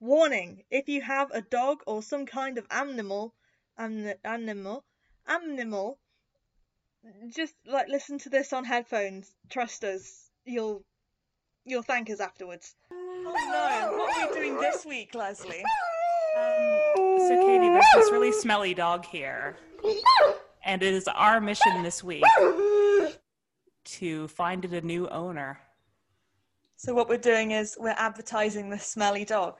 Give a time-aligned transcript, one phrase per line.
[0.00, 3.34] Warning: If you have a dog or some kind of animal,
[3.78, 4.84] an- animal,
[5.26, 5.98] animal,
[7.28, 9.34] just like listen to this on headphones.
[9.48, 10.30] Trust us.
[10.44, 10.84] You'll
[11.64, 12.74] you'll thank us afterwards.
[12.90, 15.64] Oh no, what are we doing this week, Leslie?
[16.36, 19.56] Um, so, Katie, there's this really smelly dog here,
[20.64, 22.24] and it is our mission this week
[23.84, 25.58] to find it a new owner.
[26.76, 29.54] So what we're doing is we're advertising the smelly dog.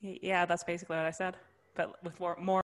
[0.00, 1.36] Yeah, that's basically what I said,
[1.74, 2.60] but with more more.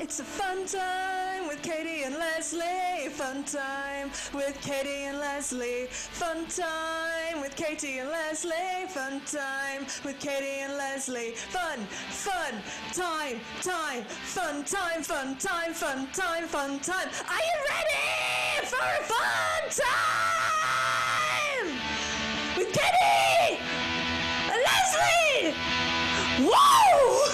[0.00, 3.08] It's a fun time with Katie and Leslie.
[3.10, 5.39] Fun time with Katie and Leslie.
[5.50, 8.86] Fun time with Katie and Leslie.
[8.86, 11.32] Fun time with Katie and Leslie.
[11.32, 12.54] Fun, fun,
[12.92, 17.08] time, time, fun time, fun time, fun time, fun time.
[17.28, 21.66] Are you ready for a fun time
[22.56, 23.58] with Katie
[24.52, 25.54] and Leslie?
[26.48, 27.26] Whoa!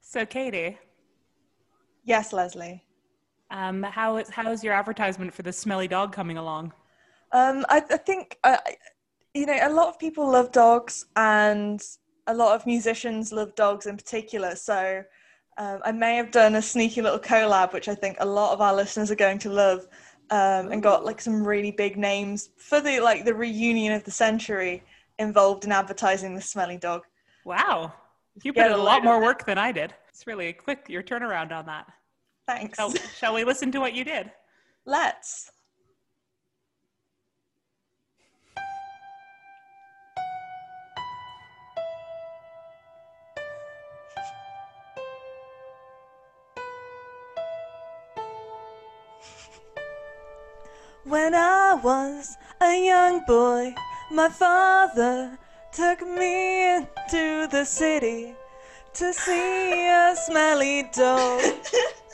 [0.00, 0.78] So, Katie,
[2.04, 2.87] Yes, Leslie.
[3.50, 6.72] Um, how is how is your advertisement for the smelly dog coming along?
[7.32, 8.58] Um, I, I think uh,
[9.34, 11.82] you know a lot of people love dogs, and
[12.26, 14.54] a lot of musicians love dogs in particular.
[14.54, 15.02] So
[15.56, 18.60] um, I may have done a sneaky little collab, which I think a lot of
[18.60, 19.88] our listeners are going to love,
[20.30, 24.10] um, and got like some really big names for the like the reunion of the
[24.10, 24.82] century
[25.18, 27.02] involved in advertising the smelly dog.
[27.46, 27.94] Wow,
[28.42, 29.94] you put in a a lot more work than I did.
[30.10, 31.86] It's really quick your turnaround on that.
[32.48, 32.78] Thanks.
[32.78, 34.30] Shall, shall we listen to what you did?
[34.86, 35.50] Let's.
[51.04, 53.74] When I was a young boy,
[54.10, 55.38] my father
[55.70, 58.34] took me into the city
[58.94, 61.42] to see a smelly dog.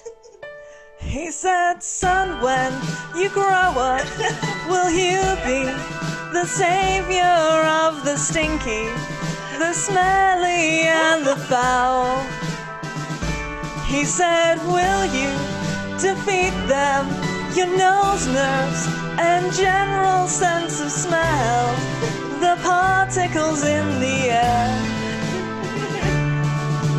[1.06, 2.72] He said, Son, when
[3.16, 4.06] you grow up,
[4.68, 5.64] will you be
[6.32, 7.22] the savior
[7.84, 8.88] of the stinky,
[9.58, 12.20] the smelly, and the foul?
[13.86, 15.30] He said, Will you
[16.00, 17.06] defeat them?
[17.54, 18.88] Your nose nerves
[19.20, 21.72] and general sense of smell,
[22.40, 24.90] the particles in the air.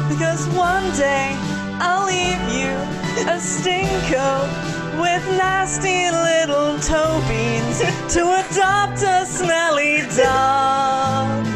[0.10, 1.36] Because one day
[1.82, 7.80] I'll leave you a stinko with nasty little toe beans
[8.14, 11.55] to adopt a smelly dog.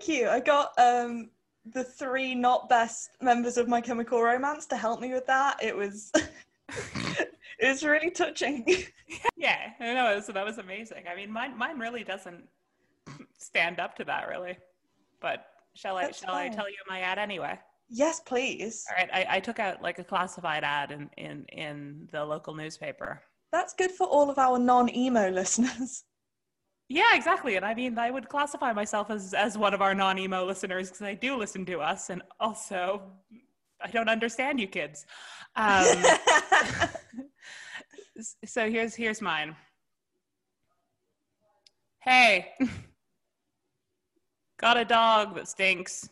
[0.00, 0.28] Thank you.
[0.30, 1.28] I got um
[1.66, 5.62] the three not best members of My Chemical Romance to help me with that.
[5.62, 6.10] It was
[6.68, 7.28] it
[7.62, 8.64] was really touching.
[9.36, 10.20] Yeah, I know.
[10.20, 11.02] So that was amazing.
[11.10, 12.44] I mean, mine mine really doesn't
[13.36, 14.56] stand up to that, really.
[15.20, 17.58] But shall I That's shall I tell you my ad anyway?
[17.88, 18.86] yes, please.
[18.88, 22.54] All right, I, I took out like a classified ad in, in in the local
[22.54, 23.20] newspaper.
[23.50, 26.04] That's good for all of our non-emo listeners.
[26.92, 27.54] Yeah, exactly.
[27.54, 30.90] And I mean, I would classify myself as as one of our non emo listeners
[30.90, 33.02] because I do listen to us, and also
[33.80, 35.06] I don't understand you kids.
[35.54, 35.86] Um,
[38.44, 39.54] so here's here's mine.
[42.00, 42.48] Hey,
[44.58, 46.08] got a dog that stinks.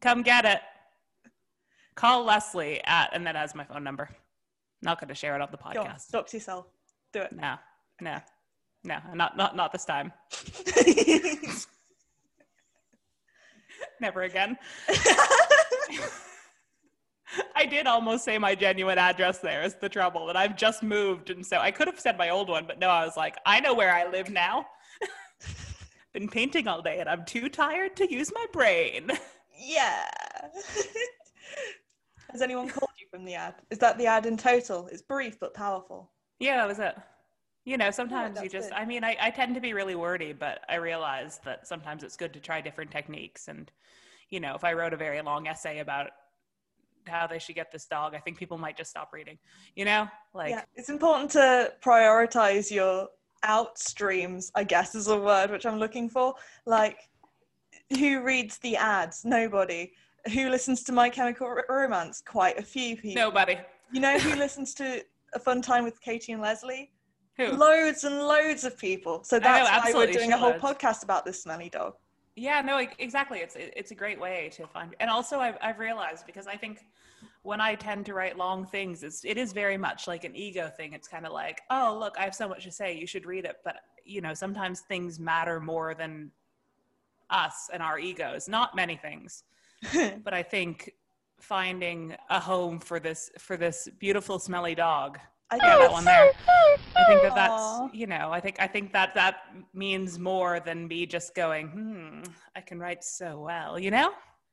[0.00, 0.60] Come get it.
[1.96, 4.08] Call Leslie at, and that has my phone number.
[4.82, 6.12] Not going to share it on the podcast.
[6.12, 6.66] dox yourself.
[7.12, 7.32] Do it.
[7.32, 7.56] No,
[8.00, 8.20] no,
[8.84, 10.12] no, not not not this time.
[14.00, 14.56] Never again.
[17.54, 21.30] I did almost say my genuine address there is the trouble that I've just moved
[21.30, 23.60] and so I could have said my old one but no I was like I
[23.60, 24.66] know where I live now.
[26.12, 29.10] Been painting all day and I'm too tired to use my brain.
[29.56, 30.10] Yeah.
[32.32, 33.54] Has anyone called you from the ad?
[33.70, 34.88] Is that the ad in total?
[34.88, 36.10] It's brief but powerful.
[36.38, 36.96] Yeah, that was it.
[37.64, 38.76] You know, sometimes you just, good.
[38.76, 42.16] I mean, I, I tend to be really wordy, but I realize that sometimes it's
[42.16, 43.46] good to try different techniques.
[43.46, 43.70] And,
[44.30, 46.10] you know, if I wrote a very long essay about
[47.06, 49.38] how they should get this dog, I think people might just stop reading,
[49.76, 50.08] you know?
[50.34, 53.08] Like, yeah, it's important to prioritize your
[53.44, 56.34] outstreams, I guess is a word which I'm looking for.
[56.66, 56.98] Like,
[57.98, 59.24] who reads the ads?
[59.24, 59.92] Nobody.
[60.32, 62.22] Who listens to My Chemical R- Romance?
[62.24, 63.22] Quite a few people.
[63.22, 63.58] nobody.
[63.92, 65.04] You know who listens to
[65.34, 66.90] A Fun Time with Katie and Leslie?
[67.36, 67.48] Who?
[67.52, 69.24] Loads and loads of people.
[69.24, 70.78] So know, that's why we're doing a whole shitloads.
[70.78, 71.94] podcast about this smelly dog.
[72.36, 73.40] Yeah, no, exactly.
[73.40, 76.80] It's it's a great way to find, and also I've I've realized because I think
[77.42, 80.70] when I tend to write long things, it's it is very much like an ego
[80.74, 80.92] thing.
[80.92, 83.44] It's kind of like, oh, look, I have so much to say, you should read
[83.44, 83.56] it.
[83.64, 86.30] But you know, sometimes things matter more than
[87.30, 88.48] us and our egos.
[88.48, 89.44] Not many things,
[90.24, 90.92] but I think
[91.40, 95.18] finding a home for this for this beautiful smelly dog.
[95.52, 96.32] I Yeah, get that one there.
[96.96, 99.36] I think that that's you know I think I think that that
[99.74, 102.22] means more than me just going hmm
[102.56, 104.12] I can write so well you know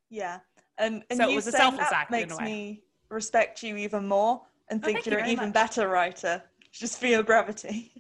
[0.10, 0.40] Yeah,
[0.78, 2.46] and and So it was a saying selfless that act in a makes way.
[2.46, 5.54] me respect you even more and Oh, think thank you you're an even much.
[5.54, 7.92] better writer just for your gravity.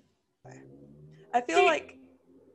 [1.33, 1.97] I feel See- like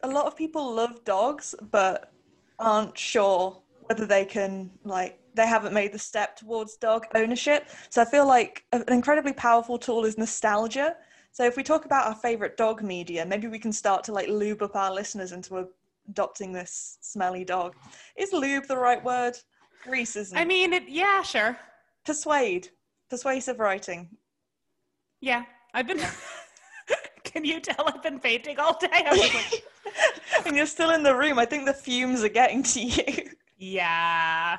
[0.02, 2.12] a lot of people love dogs, but
[2.58, 7.68] aren't sure whether they can like they haven't made the step towards dog ownership.
[7.90, 10.96] So I feel like an incredibly powerful tool is nostalgia.
[11.32, 14.28] So if we talk about our favorite dog media, maybe we can start to like
[14.28, 15.66] lube up our listeners into
[16.08, 17.74] adopting this smelly dog.
[18.16, 19.36] Is lube the right word?
[19.82, 20.38] Grease isn't.
[20.38, 21.58] I mean it yeah sure
[22.04, 22.68] persuade,
[23.10, 24.08] persuasive writing.
[25.20, 25.44] yeah
[25.74, 26.00] I've been
[27.24, 29.64] can you tell I've been painting all day like
[30.46, 31.38] and you're still in the room.
[31.38, 33.30] I think the fumes are getting to you.
[33.58, 34.58] yeah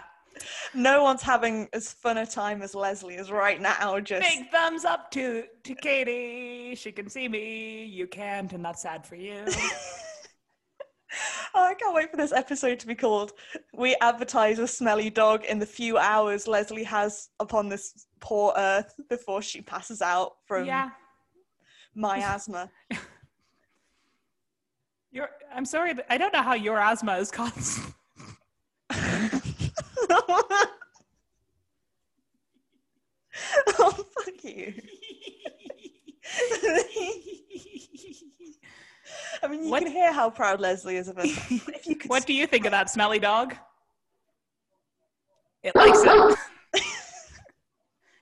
[0.73, 3.99] no one's having as fun a time as Leslie is right now.
[3.99, 8.81] Just big thumbs up to to Katie she can see me you can't and that's
[8.81, 9.43] sad for you
[11.55, 13.33] oh, I can't wait for this episode to be called
[13.73, 18.93] "We Advertise a Smelly Dog in the Few Hours Leslie Has Upon This Poor Earth
[19.09, 20.89] Before She Passes Out from yeah
[21.95, 22.69] miasma."
[25.11, 27.79] Your, I'm sorry, but I don't know how your asthma is caused.
[33.79, 34.73] oh, fuck you.
[39.43, 41.25] I mean, you What- can hear how proud Leslie is of us.
[41.51, 43.55] If you could what do you think of that smelly dog?
[45.63, 46.37] It likes it.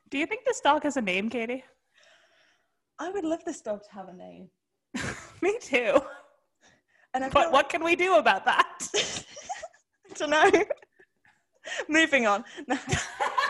[0.09, 1.63] do you think this dog has a name, Katie?
[2.99, 4.49] I would love this dog to have a name.
[5.41, 5.99] Me too.
[7.13, 8.87] And I But what can we do about that?
[8.95, 10.51] I don't know.
[11.89, 12.43] Moving on.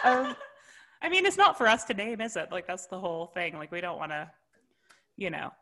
[0.05, 0.35] Um,
[1.01, 2.51] I mean, it's not for us to name, is it?
[2.51, 3.57] Like that's the whole thing.
[3.57, 4.29] Like we don't want to,
[5.15, 5.53] you know,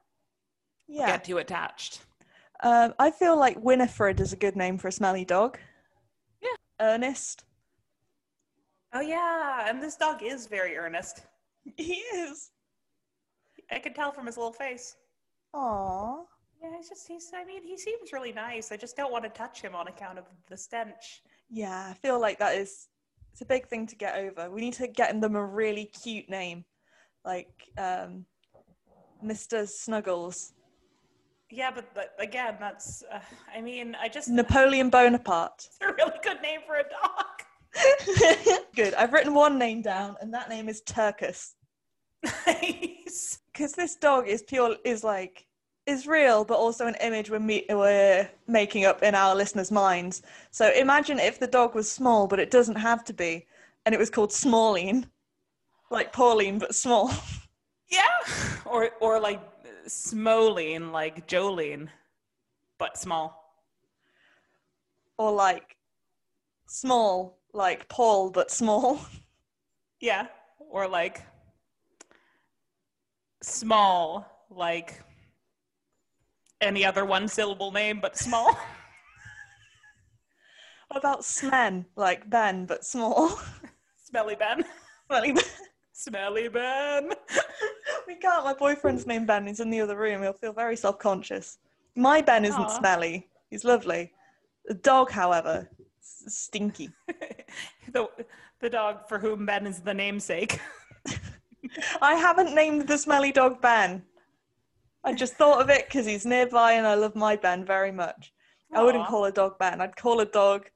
[0.87, 1.05] yeah.
[1.05, 2.01] get too attached.
[2.63, 5.59] Um, I feel like Winifred is a good name for a smelly dog.
[6.41, 6.55] Yeah.
[6.79, 7.43] Ernest.
[8.93, 11.21] Oh yeah, and this dog is very earnest.
[11.77, 12.49] He is.
[13.71, 14.95] I can tell from his little face.
[15.53, 16.23] Aww.
[16.61, 18.71] Yeah, he's just he's I mean, he seems really nice.
[18.71, 21.21] I just don't want to touch him on account of the stench.
[21.51, 22.87] Yeah, I feel like that is
[23.31, 24.49] it's a big thing to get over.
[24.49, 26.63] We need to get them a really cute name,
[27.25, 28.25] like um,
[29.23, 29.67] Mr.
[29.67, 30.53] Snuggles,
[31.49, 33.19] Yeah, but, but again, that's uh,
[33.53, 35.67] I mean, I just Napoleon Bonaparte.
[35.67, 37.25] it's a really good name for a dog.
[38.75, 38.93] Good.
[38.95, 41.51] I've written one name down, and that name is Turkus.
[42.47, 43.39] Nice.
[43.51, 45.45] Because this dog is pure is like
[45.91, 50.21] is real, but also an image we're me- we're making up in our listeners' minds.
[50.51, 53.45] So imagine if the dog was small, but it doesn't have to be,
[53.85, 55.05] and it was called Smalline,
[55.89, 57.11] like Pauline but small.
[57.91, 58.17] Yeah.
[58.65, 59.41] Or or like
[59.85, 61.89] Smoline, like Jolene,
[62.79, 63.37] but small.
[65.17, 65.75] or like
[66.67, 68.99] small, like Paul but small.
[69.99, 70.27] Yeah.
[70.59, 71.21] Or like
[73.43, 75.03] small, like
[76.61, 78.57] any other one syllable name but small.
[80.87, 83.39] What about Smen, like Ben but small?
[84.03, 84.63] Smelly Ben.
[85.07, 85.43] Smelly Ben.
[85.93, 87.09] Smelly Ben.
[88.07, 88.45] we can't.
[88.45, 89.47] My boyfriend's name Ben.
[89.47, 90.21] He's in the other room.
[90.21, 91.57] He'll feel very self-conscious.
[91.95, 92.79] My Ben isn't Aw.
[92.79, 93.27] smelly.
[93.49, 94.11] He's lovely.
[94.65, 96.89] The dog, however, stinky.
[97.91, 98.07] the,
[98.59, 100.59] the dog for whom Ben is the namesake.
[102.01, 104.03] I haven't named the smelly dog Ben.
[105.03, 108.33] I just thought of it because he's nearby and I love my Ben very much.
[108.73, 109.81] I wouldn't call a dog Ben.
[109.81, 110.69] I'd call a dog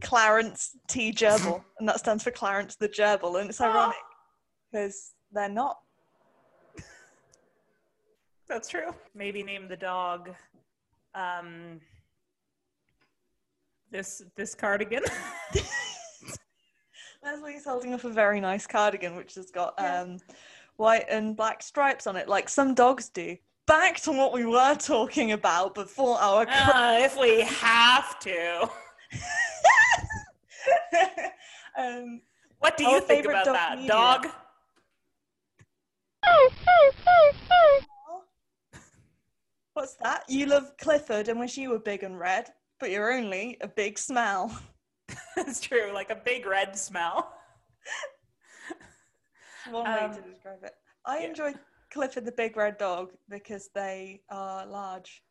[0.00, 1.12] Clarence T.
[1.12, 3.96] Gerbil, and that stands for Clarence the Gerbil, and it's ironic
[4.72, 5.78] because they're not.
[8.48, 8.94] That's true.
[9.14, 10.30] Maybe name the dog
[11.14, 11.80] um
[13.90, 15.02] this this cardigan.
[17.24, 20.02] Leslie's holding up a very nice cardigan, which has got Yeah.
[20.02, 20.18] um,
[20.76, 23.36] white and black stripes on it, like some dogs do.
[23.66, 26.46] Back to what we were talking about before our.
[26.48, 28.58] uh, if we have to.
[31.78, 32.20] um,
[32.58, 33.74] What do you think about dog that?
[33.76, 33.88] media.
[33.88, 34.26] Dog?
[39.74, 40.24] what's that?
[40.28, 42.48] You love Clifford and wish you were big and red,
[42.80, 44.56] but you're only a big smell.
[45.38, 47.32] It's true, like a big red smell.
[49.70, 50.74] One way Um, to describe it.
[51.04, 51.26] I yeah.
[51.28, 51.54] enjoy
[51.90, 55.22] Clifford the big red dog because they are large.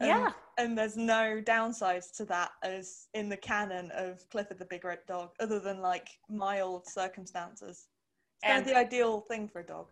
[0.00, 0.32] Um, Yeah.
[0.58, 5.00] And there's no downsides to that as in the canon of Clifford the big red
[5.06, 7.88] dog, other than like mild circumstances.
[8.42, 9.90] It's kind of the ideal thing for a dog.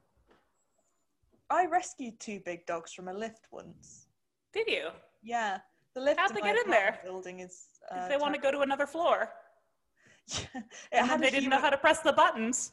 [1.50, 4.06] I rescued two big dogs from a lift once.
[4.52, 4.88] Did you?
[5.22, 5.58] Yeah.
[5.94, 7.00] The lift How'd they get in there?
[7.04, 9.30] building is If uh, they want to go to another floor.
[10.28, 10.46] it
[10.92, 12.72] And they didn't huge- know how to press the buttons.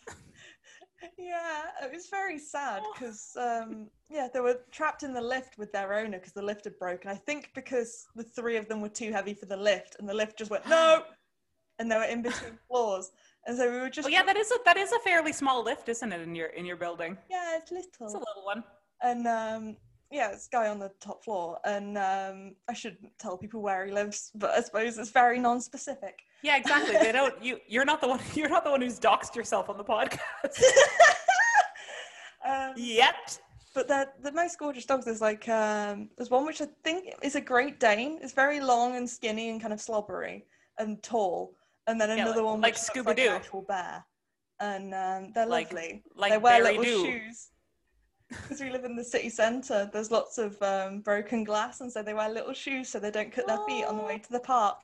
[1.18, 2.94] Yeah, it was very sad Oh.
[2.94, 6.66] because um, yeah, they were trapped in the lift with their owner because the lift
[6.66, 7.10] had broken.
[7.10, 10.14] I think because the three of them were too heavy for the lift, and the
[10.14, 11.04] lift just went no,
[11.80, 13.12] and they were in between floors,
[13.46, 15.64] and so we were just Oh yeah, that is a that is a fairly small
[15.64, 17.18] lift, isn't it, in your in your building?
[17.30, 17.88] yeah, it's little.
[17.90, 18.64] It's a little, little one.
[19.02, 19.78] and um,
[20.12, 23.86] yeah, it's a guy on the top floor, and um, I shouldn't tell people where
[23.86, 26.20] he lives, but I suppose it's very non-specific.
[26.42, 26.96] Yeah, exactly.
[26.98, 29.78] They don't you you're not the one you're not the one who's doxed yourself on
[29.78, 30.64] the podcast.
[32.48, 33.40] um, Yet.
[33.76, 35.06] But they're the most gorgeous dogs.
[35.06, 38.18] is like um, there's one which I think is a Great Dane.
[38.22, 40.46] It's very long and skinny and kind of slobbery
[40.80, 41.54] and tall.
[41.88, 43.30] And then Yeah, another like- one like which like Scooby-Doo.
[43.30, 44.04] actual bear.
[44.60, 46.04] And um, they're Like- lovely.
[46.16, 47.06] like they wear Barry little Doo.
[47.12, 47.50] shoes.
[48.30, 52.04] Because we live in the city centre, there's lots of um, broken glass, and so
[52.04, 54.40] they wear little shoes so they don't cut their feet on the way to the
[54.40, 54.78] park.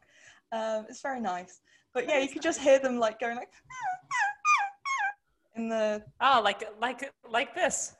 [0.52, 1.62] Um, it's very nice.
[1.94, 3.52] But yeah, you could just hear them like going like
[5.56, 7.96] in the Oh, like like like this.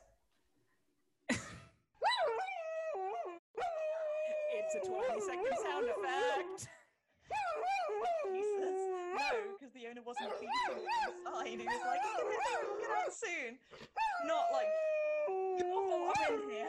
[4.66, 6.68] It's a 20 second sound effect.
[8.34, 8.78] Jesus.
[9.14, 11.48] No, because the owner wasn't him inside.
[11.48, 12.02] He was like,
[12.82, 13.58] get out soon.
[14.26, 14.68] Not like,
[15.64, 16.68] oh, I'm in here.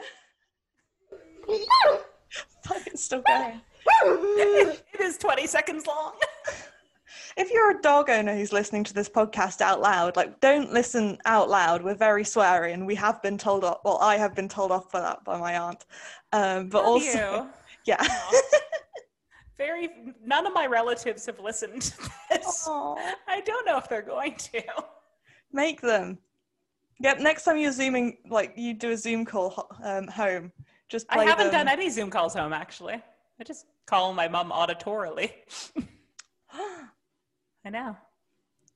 [2.63, 3.61] Fuck, it's still going.
[4.03, 6.13] it is 20 seconds long.
[7.37, 11.19] If you're a dog owner who's listening to this podcast out loud, like, don't listen
[11.25, 11.83] out loud.
[11.83, 13.77] We're very sweary, and we have been told off.
[13.85, 15.85] Well, I have been told off for that by my aunt.
[16.33, 17.47] Um, but Love also, you.
[17.85, 18.07] yeah.
[19.57, 19.89] Very
[20.25, 22.65] none of my relatives have listened to this.
[22.67, 23.15] Aw.
[23.27, 24.63] I don't know if they're going to.
[25.53, 26.17] Make them.
[26.99, 27.19] Yep.
[27.19, 30.51] Next time you're zooming, like you do a Zoom call ho- um, home,
[30.89, 31.65] just I haven't them.
[31.65, 33.01] done any Zoom calls home actually.
[33.39, 35.31] I just call my mom auditorily.
[36.53, 37.95] I know.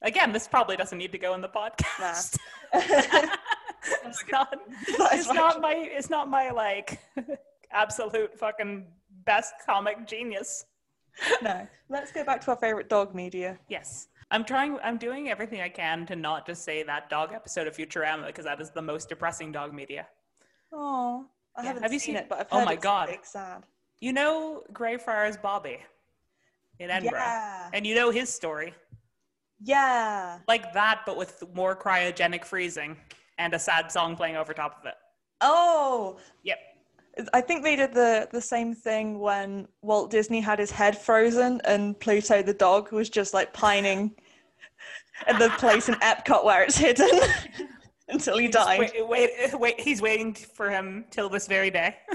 [0.04, 2.38] Again, this probably doesn't need to go in the podcast.
[2.74, 4.60] it's not.
[4.88, 5.74] It's not my.
[5.78, 7.00] It's not my like
[7.72, 8.86] absolute fucking
[9.26, 10.66] best comic genius.
[11.42, 11.68] no.
[11.90, 13.60] Let's go back to our favorite dog media.
[13.68, 14.08] Yes.
[14.32, 17.76] I'm trying, I'm doing everything I can to not just say that dog episode of
[17.76, 20.08] Futurama because that is the most depressing dog media.
[20.72, 22.84] Oh, I Yeah, haven't have you seen, seen- it, but I've Oh heard my it's
[22.84, 23.08] God.
[23.10, 23.64] big sad.
[24.00, 25.80] You know Greyfriars Bobby
[26.80, 27.20] in Edinburgh.
[27.20, 27.70] Yeah.
[27.74, 28.74] And you know his story.
[29.64, 30.40] Yeah.
[30.48, 32.98] Like that, but with more cryogenic freezing
[33.38, 34.96] and a sad song playing over top of it.
[35.42, 36.58] Oh, Yep.
[37.34, 41.60] I think they did the the same thing when Walt Disney had his head frozen
[41.66, 44.16] and Pluto the dog was just like pining
[45.28, 47.10] at the place in Epcot where it's hidden
[48.08, 48.80] until he He died.
[48.80, 51.98] Wait, wait, wait, he's waiting for him till this very day.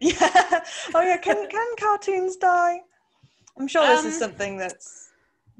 [0.00, 0.60] Yeah.
[0.94, 1.16] Oh yeah.
[1.16, 2.80] Can can cartoons die?
[3.58, 5.10] I'm sure this is Um, something that's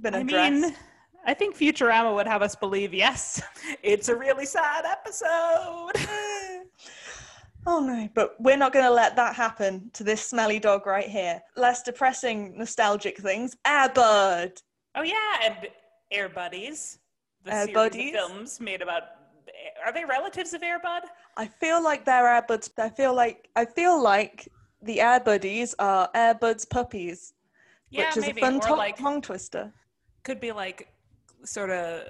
[0.00, 0.52] been I addressed.
[0.52, 0.74] mean,
[1.24, 3.40] I think Futurama would have us believe yes,
[3.82, 5.92] it's a really sad episode.
[7.66, 11.08] Oh no, but we're not going to let that happen to this smelly dog right
[11.08, 11.40] here.
[11.56, 13.56] Less depressing, nostalgic things.
[13.66, 14.62] Airbud.
[14.94, 15.68] Oh yeah, and
[16.10, 16.98] Air Buddies,
[17.44, 18.12] the Air series Buddies?
[18.12, 19.02] films made about.
[19.84, 21.02] Are they relatives of Air Bud?
[21.36, 22.70] I feel like they're Airbuds.
[22.78, 24.48] I feel like I feel like
[24.82, 27.34] the Air Buddies are Airbuds puppies,
[27.90, 28.40] Yeah, which is maybe.
[28.40, 29.72] a fun or tongue, like tongue twister.
[30.22, 30.88] could be like
[31.44, 32.04] sort of uh,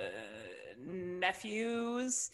[0.87, 2.30] nephews.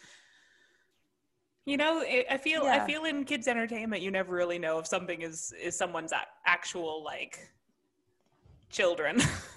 [1.67, 4.87] You know, I I feel I feel in kids entertainment you never really know if
[4.87, 6.13] something is is someone's
[6.47, 7.41] actual like
[8.71, 9.21] children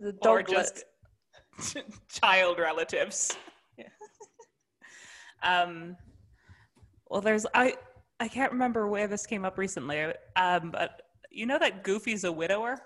[0.00, 0.84] The or just
[2.08, 3.36] child relatives.
[3.76, 3.88] Yeah.
[5.42, 5.96] um,
[7.08, 7.74] well, there's I
[8.20, 10.12] I can't remember where this came up recently.
[10.36, 12.78] Um, but you know that Goofy's a widower.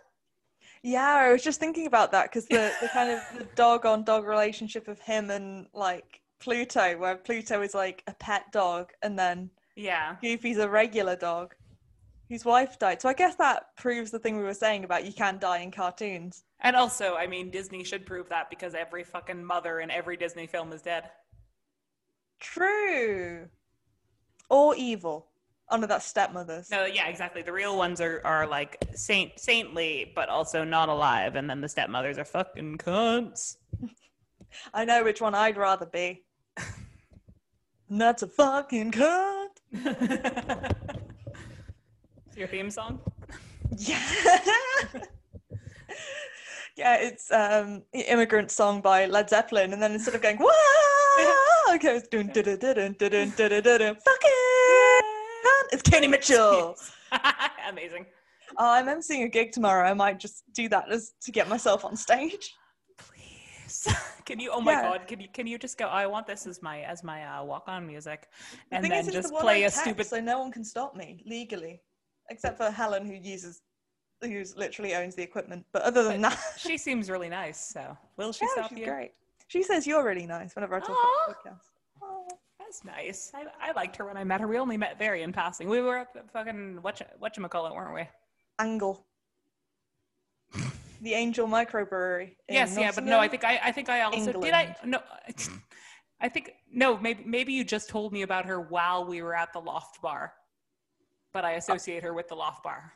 [0.83, 4.05] Yeah, I was just thinking about that because the, the kind of the dog on
[4.05, 9.19] dog relationship of him and like Pluto, where Pluto is like a pet dog and
[9.19, 11.55] then Yeah, Goofy's a regular dog
[12.29, 13.01] whose wife died.
[13.01, 15.71] So I guess that proves the thing we were saying about you can die in
[15.71, 16.45] cartoons.
[16.61, 20.47] and also, I mean, Disney should prove that because every fucking mother in every Disney
[20.47, 21.11] film is dead.
[22.41, 23.49] True.
[24.49, 25.29] Or evil.
[25.71, 26.71] Oh no, that's stepmothers.
[26.71, 27.43] No, yeah, exactly.
[27.43, 31.69] The real ones are are like saint saintly, but also not alive, and then the
[31.69, 33.57] stepmothers are fucking cunts.
[34.75, 36.25] I know which one I'd rather be.
[37.91, 39.49] That's a fucking cunt.
[42.33, 42.99] It's your theme song.
[43.77, 44.01] Yeah.
[46.79, 50.49] yeah, it's um immigrant song by Led Zeppelin, and then instead of going wah,
[51.75, 54.31] it goes dun dun dun dun dun dun dun dun dun dun fucking
[55.45, 55.69] cunt.
[55.73, 56.75] It's Kenny Mitchell.
[57.69, 58.07] Amazing.
[58.57, 59.87] Oh, I'm emceeing a gig tomorrow.
[59.87, 62.55] I might just do that as to get myself on stage.
[63.73, 63.95] Please.
[64.25, 64.51] Can you?
[64.53, 64.83] Oh my Yeah.
[64.83, 65.07] god!
[65.07, 65.29] Can you?
[65.33, 65.87] Can you just go?
[65.87, 68.29] I want this as my as my uh, walk on music,
[68.71, 70.07] and thing then is, just the play a text, stupid.
[70.07, 71.81] so no one can stop me legally,
[72.31, 73.63] except for Helen, who uses,
[74.23, 75.65] who's literally owns the equipment.
[75.73, 77.59] But other than that, She seems really nice.
[77.73, 78.85] So will she yeah, stop she's you?
[78.87, 79.13] great.
[79.49, 81.25] She says you're really nice whenever I talk Aw.
[81.27, 82.27] about the podcast.
[82.59, 83.33] That's nice.
[83.35, 84.49] I, I liked her when I met her.
[84.49, 85.69] We only met very in passing.
[85.69, 88.09] We were at fucking what what you call it, weren't we?
[88.59, 89.05] Angle.
[91.03, 92.37] the Angel Microbrewery.
[92.49, 94.55] yes, yeah, but no, I think I I think I also did.
[94.55, 95.01] I no.
[96.21, 96.97] I think no.
[96.97, 100.33] Maybe maybe you just told me about her while we were at the Loft Bar,
[101.33, 102.93] but I associate her with the Loft Bar.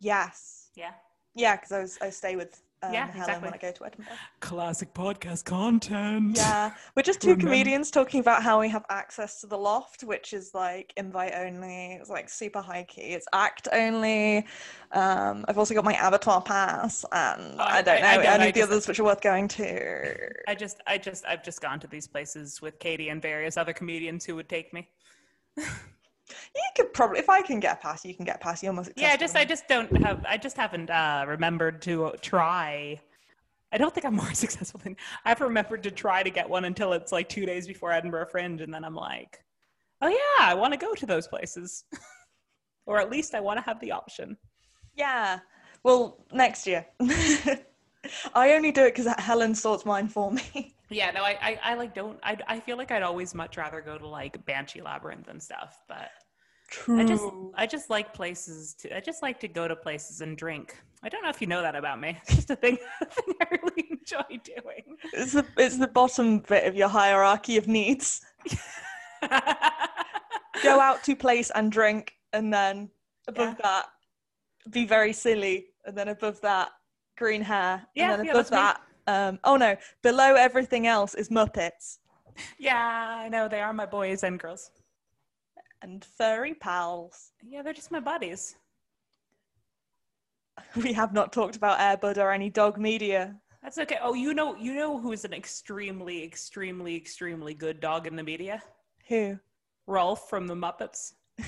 [0.00, 0.70] Yes.
[0.76, 0.92] Yeah.
[1.34, 3.44] Yeah, because I was I stay with um, Yeah, Helen exactly.
[3.46, 4.14] when I go to Edinburgh.
[4.40, 6.36] Classic podcast content.
[6.36, 10.32] Yeah, we're just two comedians talking about how we have access to the loft, which
[10.32, 11.94] is like invite only.
[11.94, 13.14] It's like super high key.
[13.14, 14.46] It's act only.
[14.92, 18.16] Um, I've also got my avatar pass, and Oh, I, I- don't know I- I
[18.16, 20.28] don't, any I of the just- others which are worth going to.
[20.48, 23.72] I just, I just, I've just gone to these places with Katie and various other
[23.72, 24.88] comedians who would take me.
[26.54, 28.62] You could probably, if I can get a pass, you can get a pass.
[28.62, 28.90] you almost.
[28.96, 33.00] Yeah, I just, I just don't have, I just haven't uh, remembered to try.
[33.72, 36.64] I don't think I'm more successful than I haven't remembered to try to get one
[36.64, 39.38] until it's like two days before Edinburgh Fringe, and then I'm like,
[40.00, 41.84] oh yeah, I want to go to those places,
[42.86, 44.36] or at least I want to have the option.
[44.94, 45.40] Yeah.
[45.82, 46.86] Well, next year.
[48.34, 50.74] I only do it because Helen sorts mine for me.
[50.90, 52.18] Yeah, no, I, I, I like don't.
[52.22, 55.82] I, I feel like I'd always much rather go to like Banshee Labyrinth and stuff,
[55.88, 56.10] but
[56.70, 57.00] True.
[57.00, 57.24] I just
[57.54, 60.76] I just like places to I just like to go to places and drink.
[61.02, 62.18] I don't know if you know that about me.
[62.26, 64.96] It's just a thing, a thing I really enjoy doing.
[65.12, 68.24] It's the it's the bottom bit of your hierarchy of needs.
[70.62, 72.90] Go out to place and drink, and then
[73.28, 73.86] above that,
[74.70, 76.70] be very silly, and then above that,
[77.16, 81.28] green hair, Yeah, and then yeah, above that, um, oh no, below everything else is
[81.30, 81.98] Muppets
[82.58, 84.70] yeah, I know they are my boys and girls.
[85.82, 87.32] and furry pals.
[87.42, 88.56] Yeah, they're just my buddies.
[90.76, 93.36] We have not talked about Airbud or any dog media.
[93.62, 93.98] That's okay.
[94.02, 98.24] Oh, you know, you know who is an extremely, extremely, extremely good dog in the
[98.24, 98.60] media?
[99.08, 99.38] Who?
[99.88, 101.12] Rowlf from the Muppets.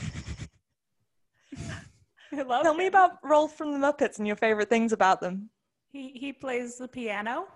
[2.32, 5.50] I love Tell me about Rowlf from the Muppets and your favorite things about them.
[5.92, 7.46] He he plays the piano.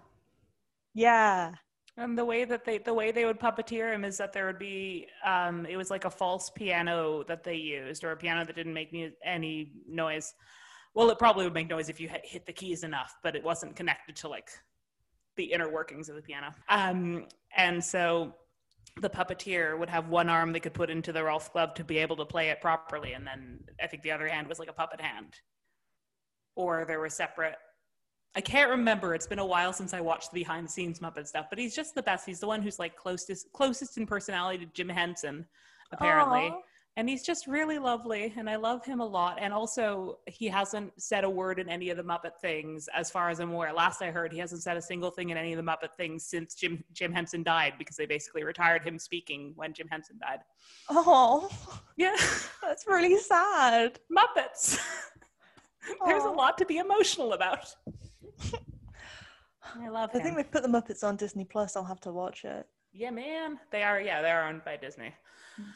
[0.92, 1.55] Yeah.
[1.97, 4.59] And the way that they the way they would puppeteer him is that there would
[4.59, 8.57] be um it was like a false piano that they used or a piano that
[8.57, 10.35] didn't make mu- any noise.
[10.94, 13.77] Well, it probably would make noise if you hit the keys enough, but it wasn't
[13.77, 14.49] connected to like
[15.37, 16.53] the inner workings of the piano.
[16.68, 18.35] Um and so
[19.01, 21.99] the puppeteer would have one arm they could put into the Rowlf glove to be
[21.99, 24.73] able to play it properly and then I think the other hand was like a
[24.73, 25.35] puppet hand.
[26.57, 27.57] Or there were separate
[28.37, 29.14] I can't remember.
[29.14, 31.75] It's been a while since I watched the behind the scenes Muppet stuff, but he's
[31.75, 32.27] just the best.
[32.27, 35.47] He's the one who's like closest closest in personality to Jim Henson,
[35.92, 36.49] apparently.
[36.49, 36.61] Aw.
[36.97, 39.38] And he's just really lovely, and I love him a lot.
[39.40, 43.31] And also, he hasn't said a word in any of the Muppet things, as far
[43.31, 43.73] as I'm aware.
[43.73, 46.25] Last I heard, he hasn't said a single thing in any of the Muppet things
[46.25, 50.38] since Jim Jim Henson died, because they basically retired him speaking when Jim Henson died.
[50.88, 51.51] Oh,
[51.97, 52.14] Yeah,
[52.62, 53.99] that's really sad.
[54.16, 54.79] Muppets.
[56.07, 57.75] There's a lot to be emotional about.
[59.77, 60.23] I love I him.
[60.23, 61.77] think they've put the Muppets on Disney Plus.
[61.77, 62.66] I'll have to watch it.
[62.92, 63.59] Yeah, man.
[63.73, 64.01] They are.
[64.01, 65.12] Yeah, they are owned by Disney.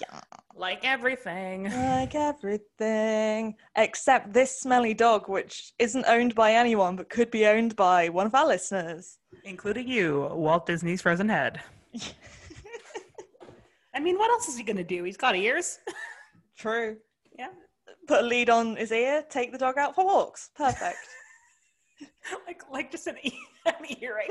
[0.00, 0.20] Yeah.
[0.54, 1.64] Like everything.
[1.64, 3.56] Like everything.
[3.76, 8.26] Except this smelly dog, which isn't owned by anyone but could be owned by one
[8.26, 9.18] of our listeners.
[9.44, 11.60] Including you, Walt Disney's frozen head.
[13.94, 15.04] I mean, what else is he gonna do?
[15.04, 15.78] He's got ears.
[16.56, 16.96] True.
[17.38, 17.48] Yeah.
[18.06, 20.50] Put a lead on his ear, take the dog out for walks.
[20.56, 20.98] Perfect.
[22.46, 24.28] like, like just an, e- an earring.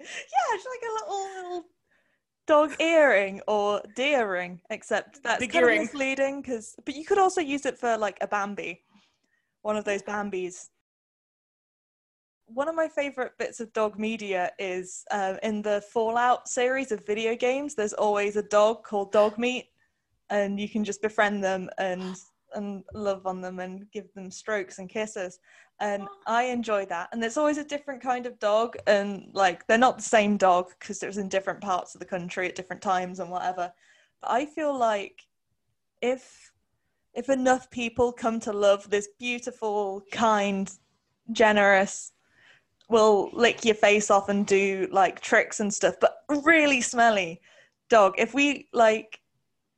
[0.00, 1.64] yeah, it's like a little little
[2.46, 5.78] dog earring or deer ring, except that's Big kind earring.
[5.78, 6.74] of misleading because.
[6.84, 8.82] But you could also use it for like a Bambi,
[9.62, 10.68] one of those Bambis.
[12.46, 17.06] One of my favorite bits of dog media is um, in the Fallout series of
[17.06, 17.74] video games.
[17.74, 19.70] There's always a dog called Dog Meat,
[20.28, 22.16] and you can just befriend them and
[22.54, 25.40] and love on them and give them strokes and kisses
[25.80, 26.08] and oh.
[26.26, 27.08] I enjoy that.
[27.12, 30.70] And there's always a different kind of dog, and like they're not the same dog
[30.78, 33.72] because it was in different parts of the country at different times and whatever.
[34.20, 35.22] But I feel like
[36.00, 36.52] if
[37.14, 40.70] if enough people come to love this beautiful, kind,
[41.32, 42.12] generous,
[42.88, 47.40] will lick your face off and do like tricks and stuff, but really smelly
[47.88, 48.14] dog.
[48.18, 49.20] If we like,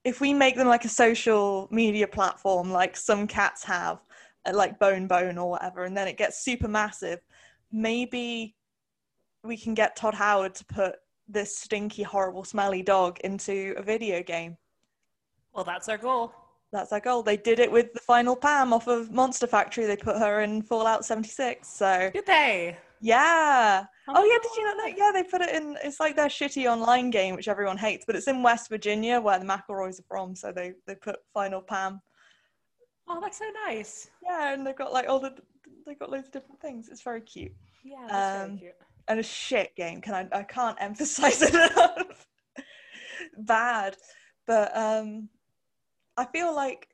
[0.05, 3.99] if we make them like a social media platform, like some cats have,
[4.47, 7.21] Uh, like Bone Bone or whatever, and then it gets super massive,
[7.73, 8.55] maybe
[9.43, 10.97] we can get Todd Howard to put
[11.29, 14.57] this stinky, horrible, smelly dog into a video game.
[15.53, 16.33] Well, that's our goal.
[16.73, 17.23] That's our goal.
[17.23, 19.87] They did it with the final Pam off of Monster Factory.
[19.87, 21.67] They put her in Fallout 76.
[21.67, 22.77] So Did they?
[23.01, 23.85] yeah.
[24.09, 24.95] Oh Oh yeah, did you not know?
[24.97, 25.77] Yeah, they put it in.
[25.83, 29.39] It's like their shitty online game, which everyone hates, but it's in West Virginia where
[29.39, 30.35] the McElroys are from.
[30.37, 32.01] So they they put Final Pam.
[33.09, 34.11] Oh, that's so nice.
[34.23, 35.35] Yeah, and they've got like all the
[35.87, 36.89] they've got loads of different things.
[36.91, 37.53] It's very cute
[37.85, 38.75] Yeah, that's Um, really cute.
[39.09, 40.01] and a shit game.
[40.01, 40.39] Can I?
[40.39, 42.27] I can't emphasize it enough.
[43.39, 43.97] Bad,
[44.47, 45.29] but um,
[46.17, 46.89] I feel like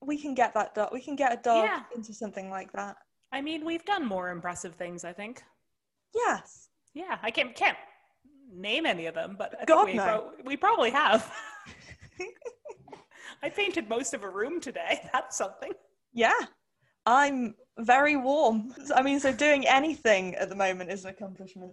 [0.00, 0.90] we can get that dog.
[0.92, 1.82] We can get a dog Yeah.
[1.96, 2.96] into something like that.
[3.32, 5.42] I mean, we've done more impressive things, I think.
[6.14, 6.68] Yes.
[6.94, 7.76] Yeah, I can't can't
[8.52, 10.04] name any of them, but God, we, no.
[10.04, 11.32] pro- we probably have.
[13.44, 15.06] I painted most of a room today.
[15.12, 15.72] That's something.
[16.14, 16.40] Yeah,
[17.04, 18.72] I'm very warm.
[18.96, 21.72] I mean, so doing anything at the moment is an accomplishment.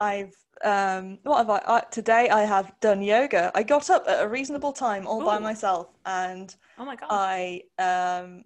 [0.00, 0.34] I've
[0.64, 2.30] um, what have I uh, today?
[2.30, 3.52] I have done yoga.
[3.54, 7.08] I got up at a reasonable time all by myself, and Oh my god.
[7.10, 8.42] I um,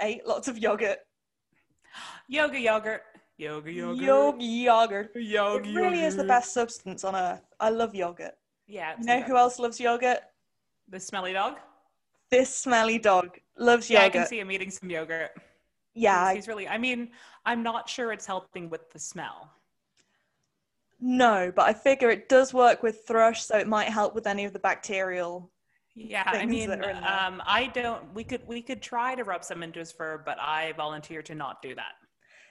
[0.00, 1.00] ate lots of yogurt.
[2.28, 3.02] yoga yogurt.
[3.36, 4.00] Yoga yogurt.
[4.00, 5.10] Yoga yogurt.
[5.16, 7.44] Yoga It really is the best substance on earth.
[7.60, 8.36] I love yogurt.
[8.66, 8.94] Yeah.
[8.98, 10.20] You know who else loves yogurt?
[10.88, 11.58] The smelly dog.
[12.30, 15.30] This smelly dog loves Yeah, I can see him eating some yogurt.
[15.94, 16.66] yeah, He's, really.
[16.68, 17.10] I mean,
[17.44, 19.50] I'm not sure it's helping with the smell.
[21.00, 24.44] no, but I figure it does work with thrush, so it might help with any
[24.44, 25.50] of the bacterial
[25.94, 27.20] Yeah, I mean, that are in there.
[27.26, 28.14] um, I don't.
[28.14, 31.34] We could we could try to rub some into his fur, but I volunteer to
[31.34, 31.92] not do that.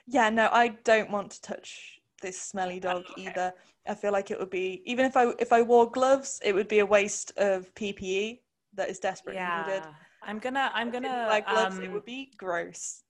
[0.07, 3.23] Yeah, no, I don't want to touch this smelly dog okay.
[3.23, 3.53] either.
[3.87, 6.67] I feel like it would be even if I if I wore gloves, it would
[6.67, 8.39] be a waste of PPE
[8.75, 9.83] that is desperately Yeah, needed.
[10.23, 10.71] I'm gonna.
[10.73, 11.27] I'm If I didn't gonna.
[11.27, 13.03] like gloves, it um, would be gross.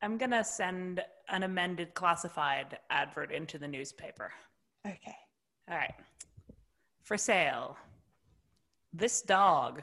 [0.00, 4.32] I'm gonna send an amended classified advert into the newspaper.
[4.86, 5.16] Okay.
[5.70, 5.94] All right.
[7.04, 7.76] For sale.
[8.92, 9.82] This dog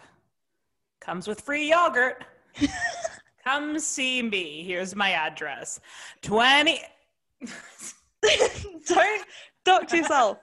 [1.01, 2.25] comes with free yogurt.
[3.43, 4.63] Come see me.
[4.63, 5.79] Here's my address.
[6.21, 6.81] 20
[8.87, 9.25] don't
[9.65, 10.37] dox yourself.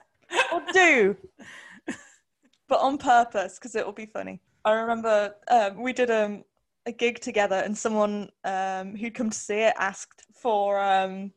[0.51, 1.15] or do.
[2.67, 4.41] But on purpose, because it will be funny.
[4.65, 6.43] I remember um, we did um,
[6.85, 11.31] a gig together, and someone um, who'd come to see it asked for um,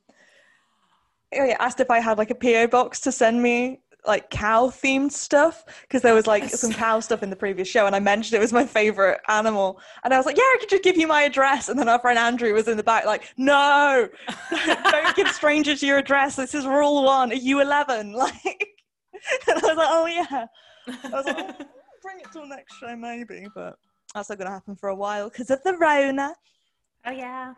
[1.35, 5.13] oh asked if I had like a PO box to send me like cow themed
[5.13, 6.61] stuff because there was like Yes.
[6.61, 9.81] some cow stuff in the previous show and I mentioned it was my favorite animal
[10.05, 11.99] and I was like yeah I could just give you my address and then our
[11.99, 14.09] friend Andrew was in the back like no
[14.51, 18.69] don't give strangers your address this is rule one are you 11 like
[19.49, 20.47] and I was like oh yeah
[21.05, 21.65] I was like oh,
[22.03, 23.77] bring it till next show maybe but
[24.15, 26.35] that's not gonna happen for a while because of the Rona
[27.07, 27.55] Oh yeah.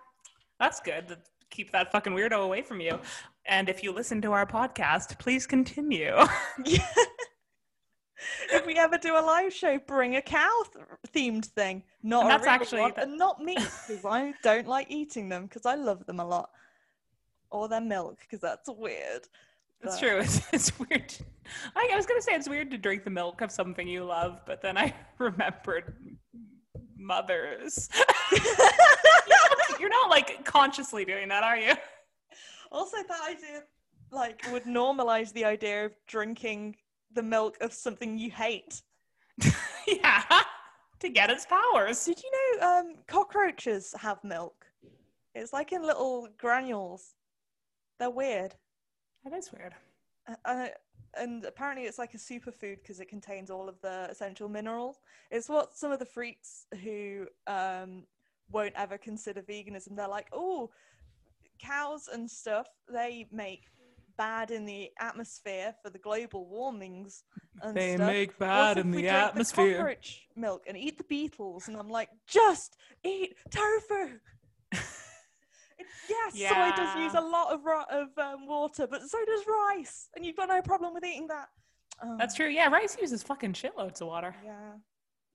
[0.60, 1.16] That's good.
[1.52, 2.98] To Keep that fucking weirdo away from you.
[3.46, 6.14] And if you listen to our podcast, please continue.
[6.64, 6.86] Yeah.
[8.52, 10.84] if we ever do a live show, bring a cow th-
[11.14, 11.82] themed thing.
[12.02, 15.44] Not And that's actually one, the- and not meat because I don't like eating them
[15.44, 16.50] because I love them a lot,
[17.50, 19.22] or their milk because that's weird.
[19.82, 20.18] It's But- true.
[20.20, 21.12] It's, it's weird.
[21.74, 24.40] I, I was gonna say it's weird to drink the milk of something you love,
[24.46, 26.16] but then I remembered
[26.96, 27.88] mothers.
[29.82, 31.74] You're not like consciously doing that, are you?
[32.70, 33.64] also, that idea
[34.12, 36.76] like would normalize the idea of drinking
[37.12, 38.80] the milk of something you hate.
[39.88, 40.22] yeah,
[41.00, 42.04] to get its powers.
[42.04, 44.66] Did you know um, cockroaches have milk?
[45.34, 47.14] It's like in little granules.
[47.98, 48.54] They're weird.
[49.24, 49.74] That is weird.
[50.28, 50.68] Uh, uh,
[51.16, 55.00] and apparently it's like a superfood because it contains all of the essential minerals.
[55.32, 58.04] It's what some of the freaks who um,
[58.52, 60.70] won't ever consider veganism, they're like, oh,
[61.60, 63.62] cows and stuff, they make
[64.18, 67.24] bad in the atmosphere for the global warmings
[67.62, 68.06] and They stuff.
[68.06, 69.76] make bad in the atmosphere.
[69.78, 74.18] cockroach milk and eat the beetles, and I'm like, just eat tofu.
[75.78, 77.60] It- yes, soy does use a lot of
[77.90, 79.42] of um, water, but so does
[79.74, 81.48] rice, and you've got no problem with eating that.
[82.02, 82.48] Um, That's true.
[82.48, 84.34] Yeah, rice uses fucking shitloads of water.
[84.44, 84.72] Yeah,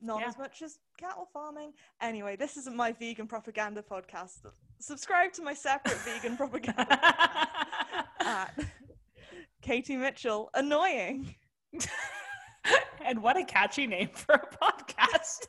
[0.02, 0.28] not Yeah.
[0.28, 1.74] as much as cattle farming.
[2.02, 4.46] Anyway, this isn't my vegan propaganda podcast.
[4.80, 6.88] Subscribe to my separate vegan propaganda
[8.20, 8.54] at
[9.62, 10.50] Katie Mitchell.
[10.54, 11.36] Annoying.
[13.06, 15.48] and what a catchy name for a podcast.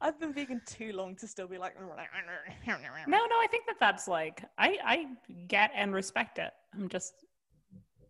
[0.00, 1.74] I've been vegan too long to still be like.
[1.78, 5.06] No, no, I think that that's like I I
[5.48, 6.52] get and respect it.
[6.74, 7.14] I'm just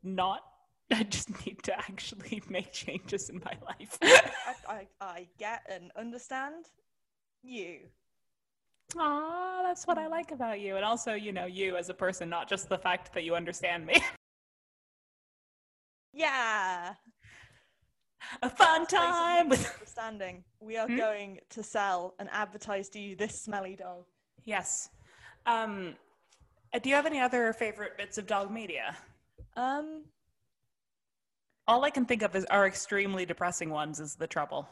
[0.02, 0.40] not.
[0.96, 3.98] I just need to actually make changes in my life.
[4.02, 6.66] I, I, I get and understand
[7.42, 7.78] you.
[8.98, 12.28] Aw, that's what I like about you, and also you know you as a person,
[12.28, 13.96] not just the fact that you understand me.
[16.14, 16.92] Yeah.
[18.42, 19.66] a fun time with.
[19.74, 20.44] Understanding.
[20.60, 20.96] We are Hmm?
[20.98, 24.04] going to sell and advertise to you this smelly dog.
[24.44, 24.90] Yes.
[25.46, 25.94] Um,
[26.74, 28.94] uh, do you have any other favorite bits of dog media?
[29.56, 30.04] Um.
[31.68, 34.00] All I can think of is are extremely depressing ones.
[34.00, 34.68] Is the trouble?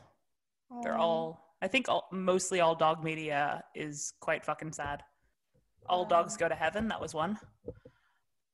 [0.82, 1.54] They're all.
[1.62, 5.02] I think all, mostly all dog media is quite fucking sad.
[5.88, 6.88] All dogs Um, go to heaven.
[6.88, 7.38] That was one.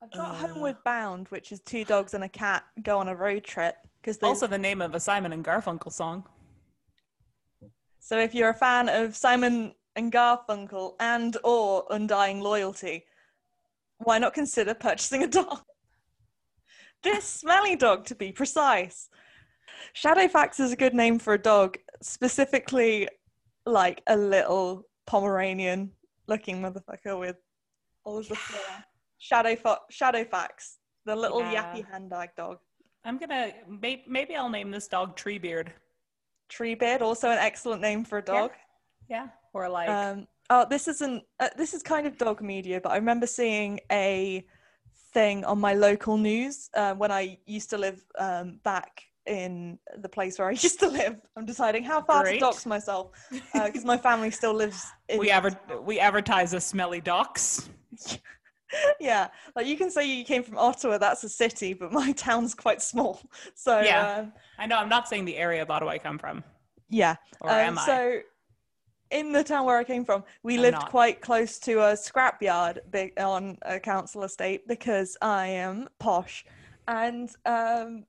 [0.02, 3.14] I've got Uh, Homeward Bound, which is two dogs and a cat go on a
[3.14, 3.76] road trip.
[4.00, 6.28] Because Also, the name of a Simon and Garfunkel song.
[7.98, 13.04] so if you're a fan of Simon and Garfunkel and or Undying Loyalty,
[13.98, 15.64] why not consider purchasing a dog?
[17.06, 19.08] This smelly dog, to be precise.
[19.94, 23.08] Shadowfax is a good name for a dog, specifically
[23.64, 25.92] like a little Pomeranian
[26.26, 27.36] looking motherfucker with
[28.04, 28.84] all of the flair.
[29.20, 31.72] Shadowfa- Shadowfax, the little Yeah.
[31.74, 32.58] yappy handbag dog.
[33.04, 35.68] I'm gonna may, maybe I'll name this dog Treebeard.
[36.50, 38.50] Treebeard, also an excellent name for a dog.
[39.08, 41.22] Yeah, or like Um, oh, this isn't.
[41.38, 44.44] Uh, this is kind of dog media, but I remember seeing a
[45.16, 48.90] thing on my local news uh, when I used to live um, back
[49.24, 51.16] in the place where I used to live.
[51.36, 52.34] I'm deciding how far Great.
[52.34, 54.84] to dox myself because my family still lives.
[55.08, 57.70] In we adver- we advertise a smelly docs.
[59.00, 60.98] yeah, like you can say you came from Ottawa.
[60.98, 63.20] That's a city, but my town's quite small.
[63.54, 64.18] So Yeah.
[64.18, 66.44] um, I know I'm not saying the area of Ottawa I come from,
[66.90, 67.16] yeah.
[67.40, 67.86] or Um, am I?
[67.86, 68.20] So,
[69.18, 70.90] in the town where I came from, we I'm lived not.
[70.90, 76.44] quite close to a scrapyard big on a council estate because I am posh,
[76.86, 78.04] and um,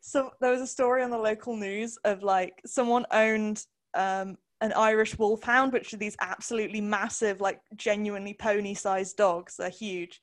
[0.00, 4.72] so there was a story on the local news of like someone owned um an
[4.74, 9.56] Irish wolfhound, which are these absolutely massive, like genuinely pony-sized dogs.
[9.56, 10.20] They're huge.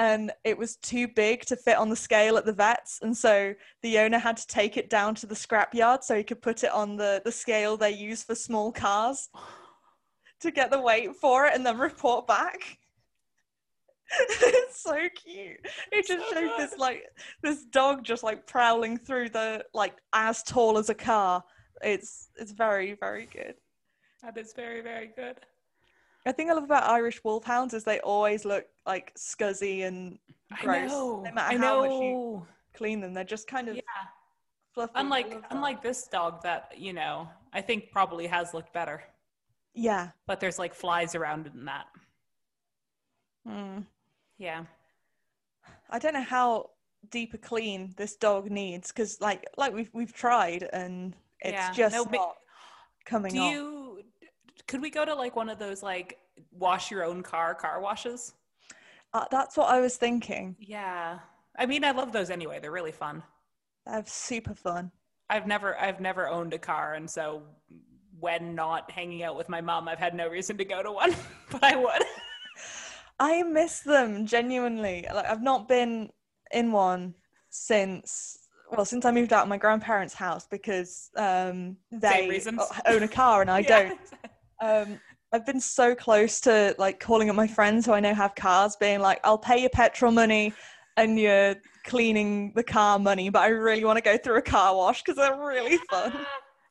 [0.00, 3.54] And it was too big to fit on the scale at the vets, and so
[3.82, 6.72] the owner had to take it down to the scrapyard so he could put it
[6.72, 9.28] on the, the scale they use for small cars
[10.40, 12.78] to get the weight for it and then report back.
[14.30, 15.60] it's so cute.
[15.92, 17.04] It just So shows this like
[17.42, 21.44] this dog just like prowling through the like as tall as a car.
[21.82, 23.54] It's it's very, very good.
[24.22, 25.36] that is very very good.
[26.26, 30.18] I think I love about Irish wolfhounds is they always look like scuzzy and
[30.60, 30.76] gross.
[30.82, 31.22] I know.
[31.24, 33.14] No matter I how much you- clean them.
[33.14, 33.82] They're just kind of Yeah.
[34.74, 34.92] fluffy.
[34.96, 39.02] Unlike unlike this dog that you know I think probably has looked better,
[39.74, 40.10] yeah.
[40.26, 41.86] but there's like flies around in that.
[43.48, 43.86] Mm.
[44.38, 44.64] Yeah.
[45.88, 46.70] I don't know how
[47.08, 51.72] deep a clean this dog needs because like like we've we've tried and it's Yeah.
[51.72, 52.36] just No, not
[53.06, 53.52] coming Do off.
[53.52, 53.79] you?
[54.66, 56.18] Could we go to like one of those like
[56.52, 58.34] wash your own car car washes?
[59.12, 60.56] Uh, that's what I was thinking.
[60.58, 61.18] Yeah.
[61.58, 62.60] I mean, I love those anyway.
[62.60, 63.22] They're really fun.
[63.86, 64.92] They're super fun.
[65.28, 67.42] I've never I've never owned a car, and so
[68.18, 71.14] when not hanging out with my mom, I've had no reason to go to one,
[71.50, 72.02] but I would.
[73.20, 75.06] I miss them genuinely.
[75.12, 76.10] Like I've not been
[76.52, 77.14] in one
[77.50, 78.38] since
[78.72, 82.42] well since I moved out of my grandparents' house because um they
[82.86, 83.88] own a car and I Yeah.
[83.88, 83.98] don't.
[84.60, 85.00] Um
[85.32, 88.76] I've been so close to like calling up my friends who I know have cars
[88.76, 90.52] being like I'll pay your petrol money
[90.96, 94.74] and you're cleaning the car money, but I really want to go through a car
[94.76, 96.26] wash because they're really fun.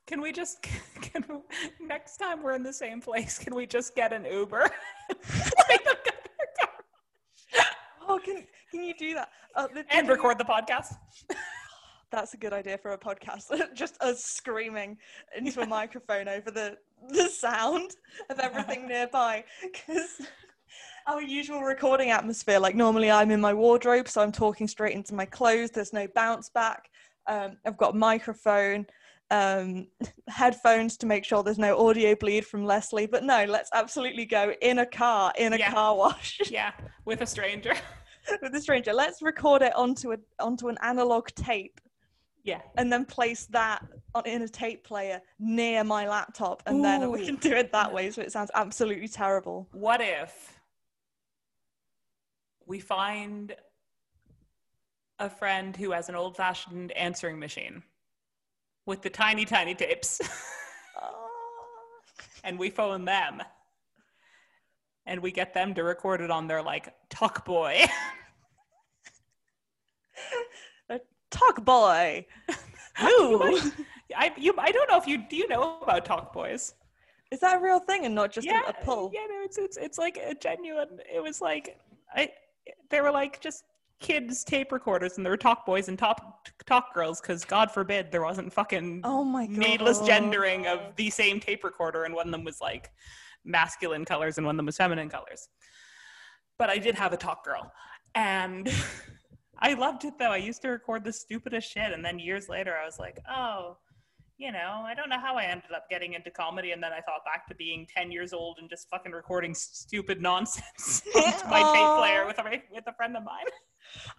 [0.06, 0.62] Can we just
[1.00, 3.38] can we, next time we're in the same place?
[3.38, 4.70] Can we just get an Uber?
[5.68, 7.64] Take them to their car
[8.08, 9.30] Oh, can can you do that?
[9.54, 10.94] Uh, and record the podcast.
[12.10, 13.50] That's a good idea for a podcast.
[13.74, 14.98] Just us screaming
[15.36, 16.76] into a microphone over the
[17.08, 17.92] the sound
[18.28, 19.44] of everything nearby.
[19.62, 20.20] Because
[21.06, 25.14] our usual recording atmosphere, like normally I'm in my wardrobe, so I'm talking straight into
[25.14, 25.70] my clothes.
[25.70, 26.90] There's no bounce back.
[27.26, 28.86] Um, I've got a microphone,
[29.30, 29.86] um,
[30.28, 33.06] headphones to make sure there's no audio bleed from Leslie.
[33.06, 35.72] But no, let's absolutely go in a car, in a Yeah.
[35.72, 36.72] car wash Yeah,
[37.04, 37.74] with a stranger.
[38.42, 38.92] with a stranger.
[38.92, 41.80] Let's record it onto a onto an analog tape
[42.42, 42.60] Yeah.
[42.76, 47.26] and then place that on, in a tape player near my laptop, and then we
[47.26, 48.10] can do it that way.
[48.10, 49.68] So it sounds absolutely terrible.
[49.72, 50.60] What if
[52.66, 53.54] we find
[55.18, 57.82] a friend who has an old fashioned answering machine
[58.86, 60.20] with the tiny, tiny tapes
[61.00, 61.12] ah.
[62.42, 63.42] and we phone them
[65.06, 67.84] and we get them to record it on their like talk boy.
[71.30, 72.26] Talk boy.
[72.98, 73.60] Who
[74.16, 76.74] I you I don't know if you do you know about talk boys.
[77.30, 79.10] is that a real thing and not just a, a pull?
[79.14, 81.00] Yeah, no, it's it's it's like a genuine.
[81.12, 81.78] It was like
[82.14, 82.30] I.
[82.90, 83.64] They were like just
[84.00, 88.10] kids tape recorders, and there were talk boys and talk talk girls, because God forbid
[88.10, 89.58] there wasn't fucking Oh my god.
[89.58, 92.90] needless gendering of the same tape recorder, and one of them was like
[93.44, 95.48] masculine colors, and one of them was feminine colors.
[96.58, 97.72] But I did have a talk girl,
[98.14, 98.70] and.
[99.60, 100.32] I loved it though.
[100.32, 103.76] I used to record the stupidest shit, and then years later, I was like, "Oh,
[104.40, 107.00] you know, I don't know how I ended up getting into comedy, and then I
[107.02, 111.60] thought back to being 10 years old and just fucking recording stupid nonsense onto my
[111.60, 113.44] tape player with a, with a friend of mine.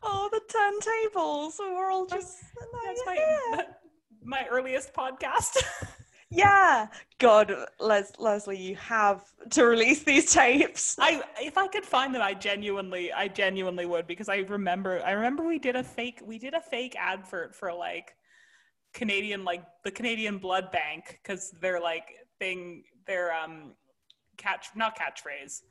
[0.04, 1.54] Oh, the turntables.
[1.60, 2.38] We're all just.
[2.86, 3.65] That's my,
[4.23, 5.58] my earliest podcast.
[6.32, 6.88] Yeah.
[7.20, 10.96] God, Les- Leslie, you have to release these tapes.
[11.00, 15.12] I, if I could find them, I genuinely, I genuinely would because I remember, I
[15.12, 18.15] remember we did a fake, we did a fake advert for like
[18.94, 22.06] Canadian, like the Canadian Blood Bank because they're like
[22.39, 23.74] thing, their um
[24.38, 25.62] catch, not catchphrase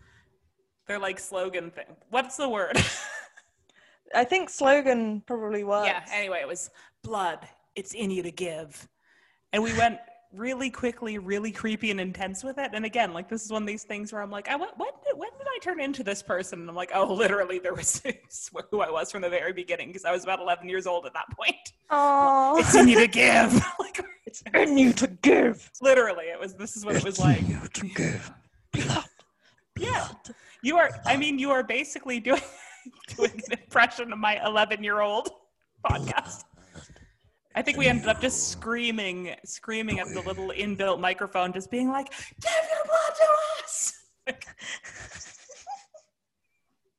[0.91, 1.97] they're like slogan thing.
[2.11, 2.77] What's the word?
[4.15, 6.69] I think slogan probably was Yeah, anyway, it was
[7.05, 7.47] blood.
[7.77, 8.89] It's in you to give.
[9.53, 10.01] And we went
[10.33, 12.71] really quickly, really creepy and intense with it.
[12.73, 14.91] And again, like this is one of these things where I'm like, I went, when
[15.05, 16.61] did, when did I turn into this person?
[16.61, 18.03] And I'm like, oh, literally, there was
[18.71, 21.15] who I was from the very beginning because I was about 11 years old at
[21.15, 21.73] that point.
[21.91, 23.53] Oh, It's in you to give.
[23.79, 25.71] like, it's in you to give.
[25.81, 26.55] literally, it was.
[26.55, 27.47] This is what it was like.
[27.49, 28.33] you to give.
[28.73, 29.05] Blood.
[29.79, 30.09] Yeah,
[30.63, 30.91] you are.
[31.07, 32.43] I mean, you are basically doing
[33.17, 35.31] doing an impression of my 11 year old
[35.85, 36.45] podcast.
[37.55, 41.89] I think we ended up just screaming, screaming at the little inbuilt microphone, just being
[41.89, 42.11] like,
[42.41, 43.27] "Give your blood to
[43.65, 43.95] us!"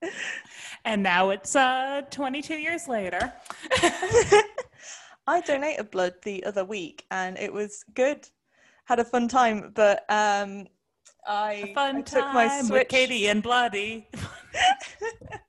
[0.85, 3.31] and now it's uh 22 years later.
[5.27, 8.27] I donated blood the other week and it was good.
[8.85, 10.67] Had a fun time, but um,
[11.25, 12.89] I, Fun I took my time with switch.
[12.89, 14.09] Katie and Bloody.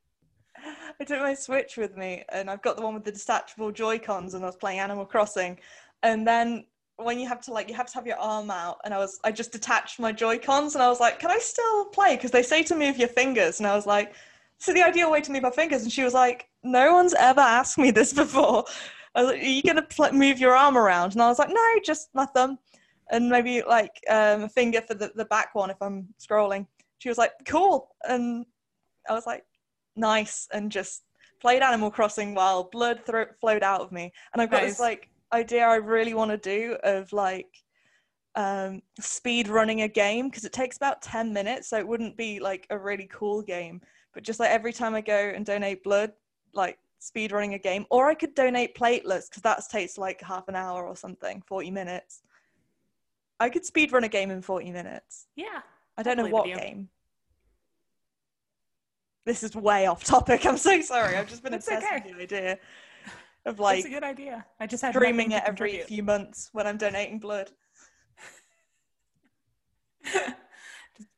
[1.03, 3.99] I took my Switch with me, and I've got the one with the detachable Joy
[3.99, 5.59] Cons, and I was playing Animal Crossing.
[6.05, 8.95] And then when you have to like, you have to have your arm out, and
[8.95, 11.87] I was, I just detached my Joy Cons, and I was like, can I still
[11.87, 12.15] play?
[12.15, 14.15] Because they say to move your fingers, and I was like,
[14.59, 17.41] so the ideal way to move my fingers, and she was like, no one's ever
[17.41, 18.65] asked me this before.
[19.17, 21.15] I was like, are you gonna pl- move your arm around?
[21.15, 22.61] And I was like, no, just my thumb,
[23.11, 26.65] and maybe like um, a finger for the the back one if I'm scrolling.
[26.99, 28.47] She was like, cool, and
[29.11, 29.43] I was like
[29.97, 31.03] nice and just
[31.41, 34.13] played Animal Crossing while blood thro- flowed out of me.
[34.33, 34.73] And I've got Nice.
[34.73, 37.49] this like idea I really want to do of like
[38.35, 41.69] um, speed running a game because it takes about 10 minutes.
[41.69, 43.81] So it wouldn't be like a really cool game,
[44.15, 46.13] but just like every time I go and donate blood,
[46.55, 50.49] like speed running a game, or I could donate platelets because that takes like half
[50.49, 52.23] an hour or something, 40 minutes.
[53.41, 55.27] I could speed run a game in 40 minutes.
[55.35, 55.63] Yeah.
[55.99, 56.89] I don't know what game.
[59.25, 60.45] This is way off topic.
[60.47, 61.17] I'm so sorry.
[61.17, 62.03] I've just been obsessed okay.
[62.05, 62.59] with the idea
[63.47, 63.79] of like.
[63.79, 64.45] It's a good idea.
[64.59, 65.87] I just had nothing it every contribute.
[65.87, 67.51] few months when I'm donating blood.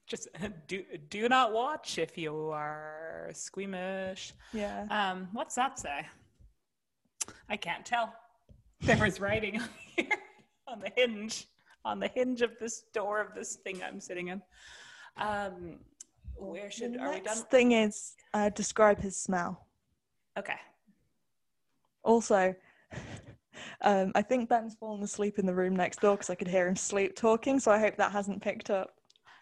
[0.07, 0.29] just
[0.67, 4.35] do do not watch if you are squeamish.
[4.53, 4.87] Yeah.
[4.91, 6.07] Um, what's that say?
[7.49, 8.15] I can't tell.
[8.83, 10.19] There was writing on here
[10.69, 11.47] on the hinge
[11.85, 14.43] on the hinge of this door of this thing I'm sitting in.
[15.17, 15.79] Um,
[16.45, 17.45] where should the are we next done?
[17.51, 19.67] thing is uh, describe his smell.
[20.39, 20.57] Okay.
[22.03, 22.55] Also,
[23.83, 26.67] um, I think Ben's fallen asleep in the room next door because I could hear
[26.69, 27.59] him sleep talking.
[27.61, 28.91] So I hope that hasn't picked up.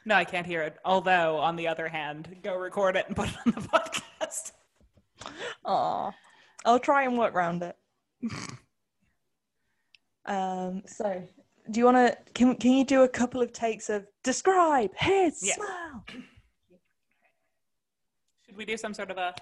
[0.05, 0.77] No, I can't hear it.
[0.85, 4.53] Although, on the other hand, go record it and put it on the podcast.
[5.65, 6.11] Aw,
[6.65, 7.77] I'll try and work around it.
[10.27, 11.23] um, so
[11.71, 12.17] do you want to?
[12.35, 15.55] Can can you do a couple of takes of describe his Yeah.
[15.55, 16.05] smile?
[18.53, 19.35] Should we do some sort of a?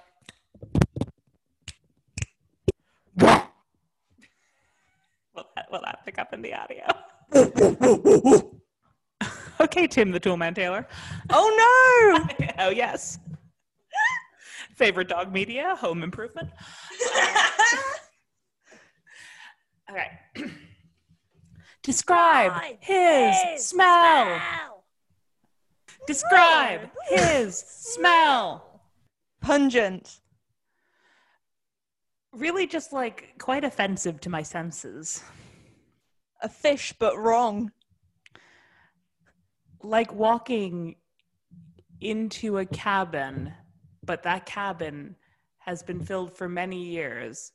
[5.35, 6.85] Will that, will that pick up in the audio?
[9.61, 10.87] okay, Tim the Toolman Taylor.
[11.29, 12.47] Oh no!
[12.61, 13.19] oh yes.
[14.77, 16.49] Favorite dog media, home improvement.
[19.91, 20.21] Okay.
[21.83, 24.41] Describe his, smell.
[26.07, 28.70] Describe his smell.
[29.41, 30.21] Pungent.
[32.33, 35.23] Really, just like quite offensive to my senses.
[36.43, 37.73] A fish, but wrong.
[39.83, 40.97] Like walking
[42.01, 43.53] into a cabin,
[44.05, 45.17] but that cabin
[45.59, 47.53] has been filled for many years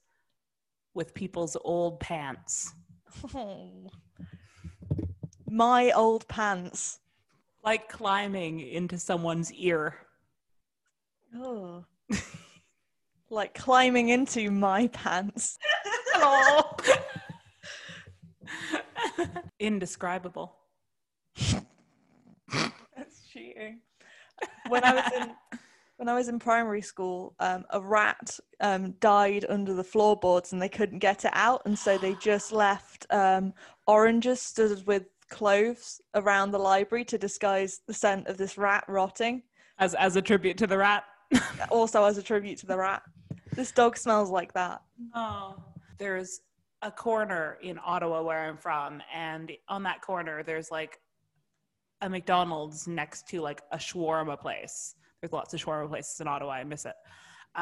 [0.94, 2.74] with people's old pants.
[3.34, 3.90] Oh.
[5.50, 7.00] My old pants.
[7.64, 10.05] Like climbing into someone's ear.
[11.34, 11.86] Oh.
[13.30, 15.58] like climbing into my pants.
[16.16, 16.72] Oh.
[19.60, 20.58] Indescribable.
[22.96, 23.82] That's cheating.
[24.68, 25.32] When I was in
[25.98, 30.62] when I was in primary school, um, a rat um, died under the floorboards and
[30.62, 33.54] they couldn't get it out, and so they just left um,
[33.88, 39.44] oranges stood with cloves around the library to disguise the scent of this rat rotting.
[39.80, 41.04] As as a tribute to the rat.
[41.70, 43.02] Also, as a tribute to the rat,
[43.54, 44.82] this dog smells like that.
[45.14, 45.56] Oh.
[45.98, 46.42] There's
[46.82, 51.00] a corner in Ottawa where I'm from, and on that corner there's like
[52.02, 54.96] a McDonald's next to like a shawarma place.
[55.22, 56.52] There's lots of shawarma places in Ottawa.
[56.52, 56.96] I miss it.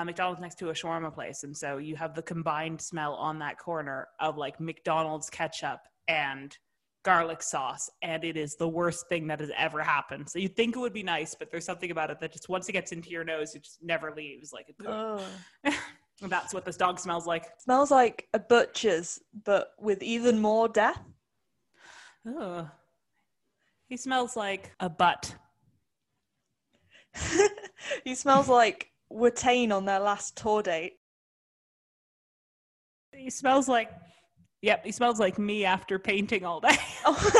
[0.03, 3.59] McDonald's next to a shawarma place, and so you have the combined smell on that
[3.59, 6.57] corner of like McDonald's ketchup and
[7.03, 10.29] garlic sauce, and it is the worst thing that has ever happened.
[10.29, 12.67] So you think it would be nice, but there's something about it that just once
[12.69, 14.53] it gets into your nose, it just never leaves.
[14.53, 15.23] Like Oh.
[16.21, 17.45] that's what this dog smells like.
[17.59, 21.01] Smells like a butcher's, but with even more death.
[22.27, 22.67] Ugh.
[23.89, 25.35] He smells like a butt.
[28.03, 30.93] he smells like Watain on their last tour date.
[33.11, 33.91] He smells like,
[34.63, 36.75] yep, he smells like me after painting all day.
[37.05, 37.31] Oh.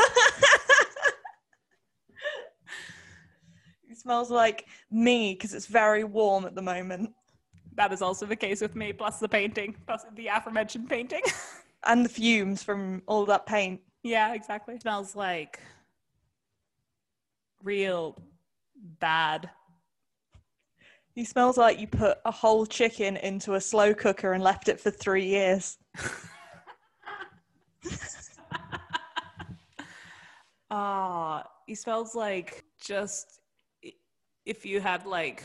[3.88, 7.10] he smells like me because it's very warm at the moment.
[7.76, 11.22] that is also the case with me, plus the painting, plus the aforementioned painting.
[11.86, 13.78] And the fumes from all that paint.
[14.02, 14.78] yeah, exactly.
[14.80, 15.60] Smells like
[17.62, 18.16] real
[19.00, 19.50] bad.
[21.14, 24.80] He smells like you put a whole chicken into a slow cooker and left it
[24.80, 25.76] for three years.
[30.70, 33.40] Ah, he smells like just
[34.44, 35.44] if you had like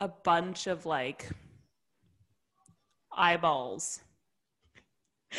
[0.00, 1.28] a bunch of like
[3.12, 4.00] eyeballs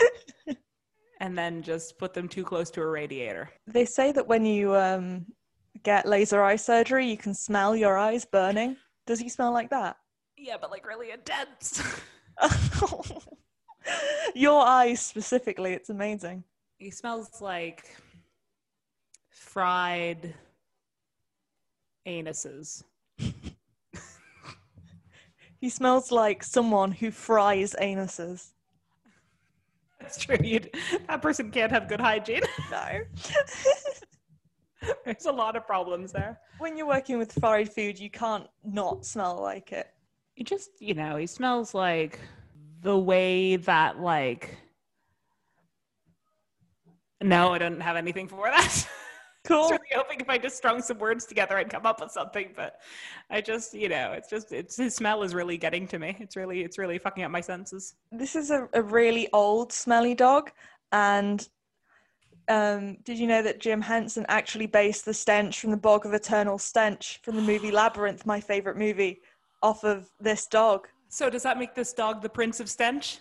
[1.20, 3.50] and then just put them too close to a radiator.
[3.68, 5.26] They say that when you um,
[5.84, 8.78] get laser eye surgery, you can smell your eyes burning.
[9.06, 9.98] Does he smell like that?
[10.38, 11.82] Yeah, but like really intense.
[14.36, 16.44] your eyes specifically, it's amazing.
[16.84, 17.96] He smells like
[19.30, 20.34] fried
[22.08, 22.84] anuses.
[25.62, 28.50] He smells like someone who fries anuses.
[29.98, 30.36] That's true.
[30.44, 30.76] You'd,
[31.08, 32.42] that person can't have good hygiene.
[32.70, 33.00] No.
[35.06, 36.38] There's a lot of problems there.
[36.60, 39.88] when you're working with fried food, you can't not smell like it.
[40.34, 42.20] He just, you know, he smells like
[42.82, 44.58] the way that, like,
[47.24, 48.88] no, I don't have anything for that.
[49.46, 49.62] I Cool.
[49.64, 52.54] was really hoping if I just strung some words together, I'd come up with something,
[52.56, 52.80] but
[53.30, 56.16] I just, you know, it's just, it's his smell is really getting to me.
[56.20, 57.96] It's really, it's really fucking up my senses.
[58.10, 60.52] This is a, a really old, smelly dog.
[60.94, 61.46] And
[62.48, 66.14] um, did you know that Jim Henson actually based the stench from the Bog of
[66.14, 69.20] Eternal Stench from the movie Labyrinth, my favorite movie,
[69.62, 70.88] off of this dog?
[71.10, 73.20] So does that make this dog the Prince of Stench?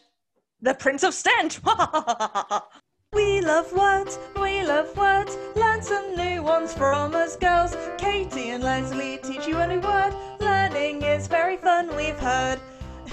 [0.60, 1.60] The Prince of Stench!
[3.12, 5.36] we love words, we love words.
[5.54, 7.76] Learn some new ones from us girls.
[7.98, 10.14] Katie and Leslie teach you a new word.
[10.40, 12.58] learning is very fun, we've heard.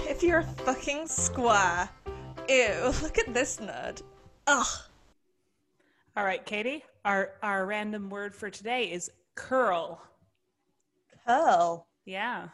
[0.07, 1.89] If you're a fucking square.
[2.47, 4.01] Ew, look at this nerd.
[4.47, 4.79] Ugh.
[6.15, 6.83] All right, Katie.
[7.05, 10.01] Our our random word for today is curl.
[11.25, 11.87] Curl.
[12.05, 12.49] Yeah.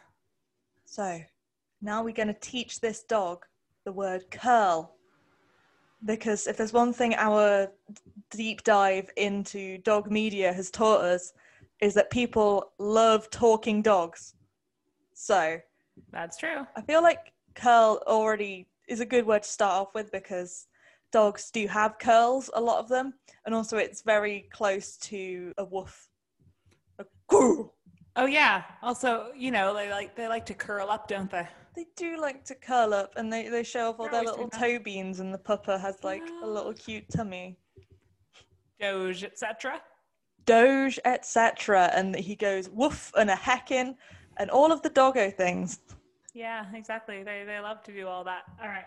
[0.84, 1.20] So,
[1.80, 3.44] now we're going to teach this dog
[3.84, 4.95] the word curl.
[6.06, 7.68] Because if there's one thing our
[8.30, 11.32] deep dive into dog media has taught us,
[11.80, 14.34] is that people love talking dogs.
[15.12, 15.58] So,
[16.12, 16.66] That's true.
[16.76, 20.68] I feel like curl already is a good word to start off with because
[21.12, 25.64] dogs do have curls, a lot of them, and also it's very close to a
[25.64, 26.08] woof.
[26.98, 27.04] A.
[28.18, 28.62] Oh yeah.
[28.82, 31.46] Also, you know, they like they like to curl up, don't they?
[31.76, 34.78] They do like to curl up and they, they show off all their little toe
[34.78, 37.58] beans and the pupper has like a little cute tummy.
[38.80, 39.82] Doge, etc.
[40.46, 41.90] Doge, etc.
[41.94, 43.94] And he goes woof and a heckin'
[44.38, 45.80] and all of the doggo things.
[46.32, 47.22] Yeah, exactly.
[47.22, 48.44] They they love to do all that.
[48.60, 48.84] All right.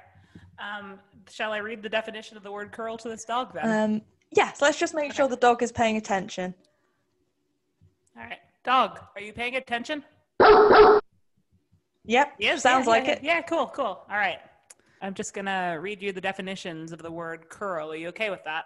[0.59, 3.91] Um, shall I read the definition of the word curl to this dog then?
[3.91, 6.55] Um, yes, let's just make sure the dog is paying attention.
[8.17, 8.39] all right.
[8.63, 10.03] Dog, are you paying attention?
[12.09, 12.63] Yep, Yes.
[12.63, 13.19] sounds yeah, like yeah, it.
[13.23, 13.85] Yeah, cool, cool.
[14.09, 14.39] All right.
[14.99, 17.91] I'm just gonna read you the definitions of the word curl.
[17.91, 18.65] Are you okay with that?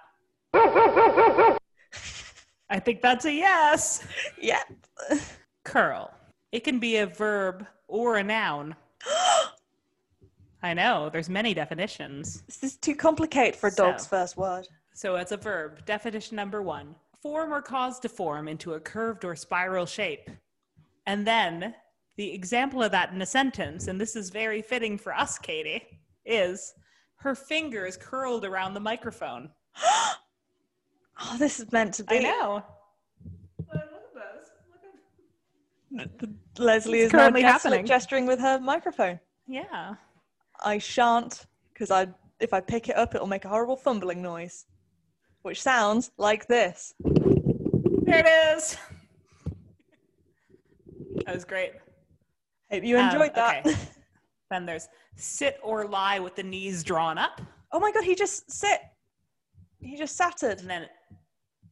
[2.69, 4.07] I think that's a yes.
[4.41, 4.71] Yep.
[5.65, 6.09] Curl.
[6.53, 8.75] It can be a verb or a noun.
[10.63, 12.43] I know, there's many definitions.
[12.47, 14.09] This is too complicated for a dog's So.
[14.09, 14.67] first word.
[14.93, 15.85] So it's a verb.
[15.85, 20.29] Definition number one form or cause to form into a curved or spiral shape.
[21.05, 21.75] And then
[22.15, 25.99] the example of that in a sentence, and this is very fitting for us, Katie,
[26.25, 26.73] is
[27.15, 29.49] her fingers curled around the microphone.
[31.25, 32.17] Oh, this is meant to be.
[32.17, 32.63] I know.
[35.91, 36.29] Look at this.
[36.57, 37.85] Leslie It's is currently happening.
[37.85, 39.19] gesturing with her microphone.
[39.47, 39.93] Yeah.
[40.63, 42.07] I shan't, because I
[42.39, 44.65] if I pick it up, it'll make a horrible fumbling noise,
[45.43, 46.93] which sounds like this.
[46.99, 48.75] There it is.
[51.25, 51.73] That was great.
[52.81, 53.65] You Um, enjoyed that.
[53.65, 53.75] okay.
[54.49, 57.41] Then there's sit or lie with the knees drawn up.
[57.71, 58.81] oh my god, he just sit.
[59.79, 60.59] He just satted.
[60.61, 60.87] And then,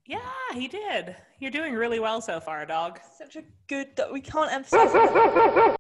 [0.06, 0.20] yeah,
[0.54, 1.16] he did.
[1.39, 2.99] You're doing really well so far, dog.
[3.18, 4.12] Such a good dog.
[4.12, 4.91] We can't emphasize.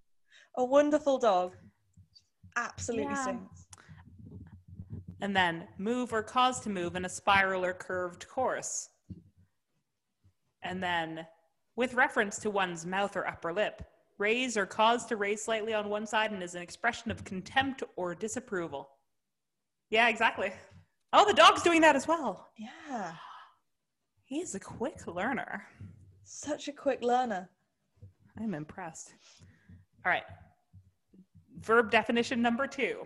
[0.57, 1.55] A wonderful dog.
[2.55, 3.23] Absolutely Yeah.
[3.25, 3.67] sings.
[5.21, 8.89] And then move or cause to move in a spiral or curved course.
[10.63, 11.25] And then,
[11.75, 13.81] with reference to one's mouth or upper lip,
[14.21, 17.83] raise or cause to raise slightly on one side and is an expression of contempt
[17.95, 18.87] or disapproval.
[19.89, 20.53] Yeah, exactly.
[21.11, 22.49] Oh, the dog's doing that as well.
[22.57, 23.13] Yeah.
[24.23, 25.65] He's a quick learner.
[26.23, 27.49] Such a quick learner.
[28.39, 29.13] I'm impressed.
[30.05, 30.23] All right.
[31.59, 33.05] Verb definition number two.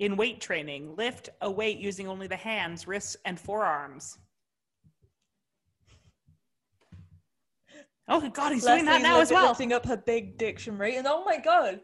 [0.00, 4.18] In weight training, lift a weight using only the hands, wrists, and forearms.
[8.12, 9.48] Oh God, he's doing that Leslie's now as well.
[9.48, 11.80] Lifting up her big dictionary, and oh my god,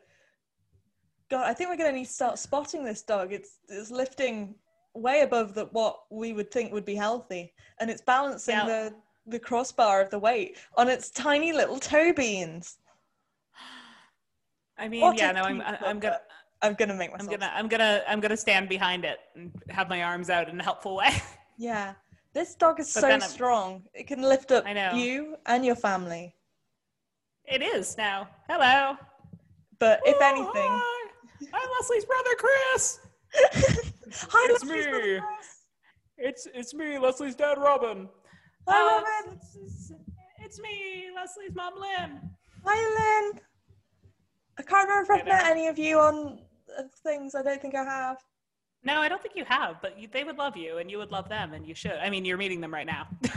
[1.30, 3.32] God, I think we're gonna need to start spotting this dog.
[3.32, 4.54] It's it's lifting
[4.94, 8.66] way above the, what we would think would be healthy, and it's balancing Yeah.
[8.66, 8.94] the
[9.26, 12.78] the crossbar of the weight on its tiny little toe beans.
[14.78, 16.20] I mean, What yeah, no, I'm, I'm gonna.
[16.60, 17.32] I'm gonna make myself.
[17.32, 20.58] I'm gonna, I'm gonna, I'm gonna stand behind it and have my arms out in
[20.60, 21.10] a helpful way.
[21.60, 21.94] Yeah,
[22.38, 23.82] this dog is But so strong.
[23.94, 24.64] It can lift up
[24.94, 26.34] you and your family.
[27.44, 28.28] it is now.
[28.48, 28.96] Hello.
[29.80, 31.10] But if Oh, anything, hi.
[31.52, 33.00] I'm Leslie's brother, Chris.
[33.34, 34.90] hi, it's Leslie's me.
[34.90, 35.48] brother Chris.
[36.18, 38.08] It's it's me, Leslie's dad, Robin.
[38.68, 39.38] Hi, Uh, Robin.
[39.40, 39.92] It's, it's,
[40.44, 42.20] it's me, Leslie's mom, Lynn.
[42.64, 43.40] Hi, Lynn.
[44.58, 46.40] I can't remember if I've met any of you on
[46.78, 47.34] uh, things.
[47.34, 48.18] I don't think I have.
[48.88, 51.10] No, I don't think you have, but you, they would love you, and you would
[51.10, 51.92] love them, and you should.
[51.92, 53.06] I mean, you're meeting them right now.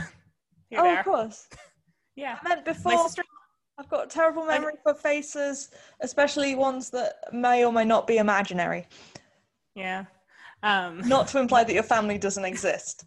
[0.74, 1.00] Oh, there.
[1.00, 1.48] of course.
[2.16, 2.38] Yeah.
[2.42, 2.92] I meant before.
[2.92, 3.22] My sister.
[3.78, 8.16] I've got a terrible memory for faces, especially ones that may or may not be
[8.16, 8.86] imaginary.
[9.74, 10.04] Yeah.
[10.62, 13.04] Um, Not to imply that your family doesn't exist.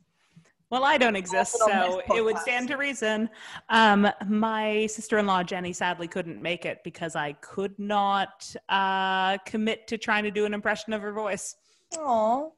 [0.71, 3.29] Well, I don't exist, so it would stand to reason.
[3.69, 9.97] Um, my sister-in-law Jenny sadly couldn't make it because I could not uh, commit to
[9.97, 11.55] trying to do an impression of her voice.
[11.95, 12.51] Aww.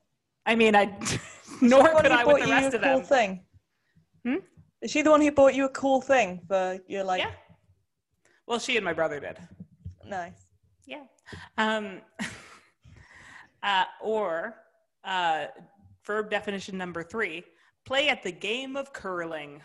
[0.45, 0.85] I mean, I
[1.61, 3.05] nor could I with the you rest of cool them.
[3.05, 3.45] thing?
[4.25, 4.35] Hmm?
[4.81, 7.21] Is she the one who bought you a cool thing for your like?
[7.21, 7.31] Yeah.
[8.45, 9.37] Well, she and my brother did.
[10.07, 10.45] Nice.
[10.85, 11.03] Yeah.
[11.57, 12.01] Um,
[13.63, 14.55] uh, or
[15.03, 15.47] uh,
[16.05, 17.43] verb definition number three:
[17.85, 19.61] play at the game of curling.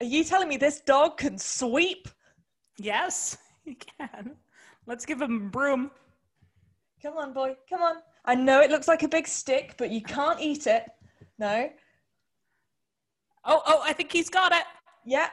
[0.00, 2.08] Are you telling me this dog can sweep?
[2.78, 4.36] Yes, he can.
[4.86, 5.90] Let's give him a broom.
[7.02, 7.56] Come on, boy.
[7.68, 7.96] Come on.
[8.28, 10.84] I know it looks like a big stick, but you can't eat it.
[11.38, 11.70] No.
[13.42, 14.64] Oh, oh, I think he's got it.
[15.06, 15.30] Yeah.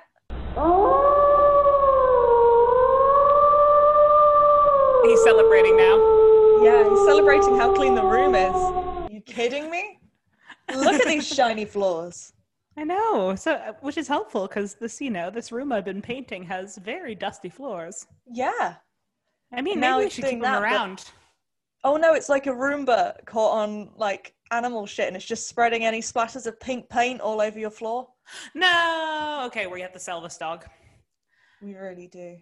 [0.56, 1.02] Oh.
[5.04, 5.98] He's celebrating now.
[6.64, 8.56] Yeah, he's celebrating how clean the room is.
[8.56, 10.00] Are you kidding me?
[10.74, 12.32] Look at these shiny floors.
[12.78, 13.36] I know.
[13.36, 16.78] So, uh, which is helpful because this, you know, this room I've been painting has
[16.78, 18.08] very dusty floors.
[18.26, 18.76] Yeah.
[19.54, 21.04] I mean, Now maybe we should keep them that, but- around.
[21.86, 25.86] Oh no, it's like a Roomba caught on like animal shit and it's just spreading
[25.86, 28.08] any splatters of pink paint all over your floor.
[28.56, 29.44] No.
[29.46, 30.66] Okay, we have to sell this dog.
[31.62, 32.38] We really do.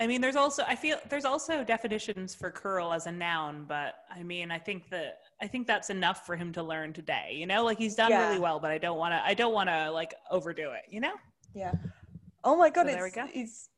[0.00, 3.96] I mean, there's also I feel there's also definitions for curl as a noun, but
[4.10, 7.32] I mean, I think that I think that's enough for him to learn today.
[7.34, 8.26] You know, like he's done Yeah.
[8.28, 10.84] really well, but I don't want to I don't want to like overdo it.
[10.90, 11.12] You know?
[11.54, 11.72] Yeah.
[12.42, 13.26] Oh my god, So there we go.
[13.26, 13.68] he's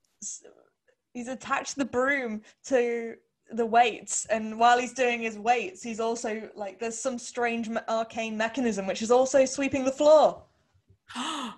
[1.12, 3.16] he's attached the broom to
[3.56, 8.36] the weights and while he's doing his weights he's also like there's some strange arcane
[8.36, 10.42] mechanism which is also sweeping the floor.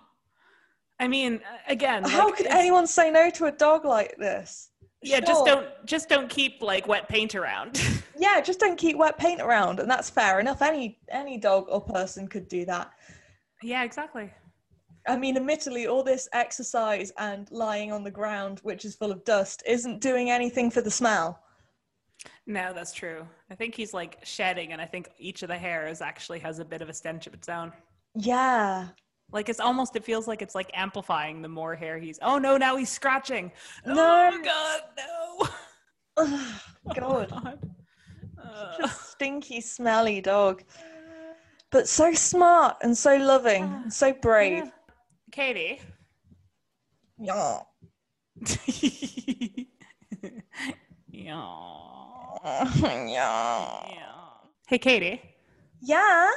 [0.99, 4.71] I mean, again, how like, could anyone say no to a dog like this?
[5.03, 7.81] Yeah, just don't just don't keep like wet paint around.
[8.19, 10.63] yeah just don't keep wet paint around and that's fair enough.
[10.63, 12.91] Any any dog or person could do that.
[13.63, 14.33] Yeah, exactly.
[15.09, 19.25] i mean admittedly all this exercise and lying on the ground which is full of
[19.25, 21.41] dust isn't doing anything for the smell
[22.47, 23.27] No, that's true.
[23.51, 26.65] I think he's like shedding, and I think each of the hairs actually has a
[26.65, 27.73] bit of a stench of its own.
[28.15, 28.89] yeah
[29.33, 32.19] Like it's almost, it feels like it's like amplifying the more hair he's.
[32.23, 33.51] Oh no, now he's scratching.
[33.85, 34.31] No.
[34.33, 35.49] Oh God, no.
[36.19, 36.55] Ugh,
[36.95, 37.71] god God.
[38.43, 40.63] Uh, Such a stinky, smelly dog.
[41.73, 44.65] But so smart and so loving and so brave.
[44.67, 44.71] yeah.
[45.33, 45.81] Katie.
[47.19, 47.61] Yeah.
[51.11, 51.96] yeah.
[52.47, 53.07] Yeah.
[53.09, 53.83] Yeah.
[54.69, 55.21] Hey, Katie.
[55.81, 56.31] Yeah.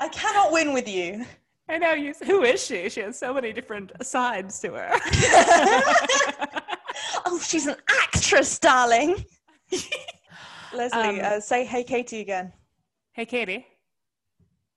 [0.00, 1.24] I cannot win with you.
[1.68, 2.12] I know you.
[2.24, 2.88] Who is she?
[2.88, 4.90] She has so many different sides to her.
[7.26, 9.24] oh, she's an actress, darling.
[10.74, 12.52] Leslie, Um, uh, say hey, Katie again.
[13.12, 13.66] hey, Katie.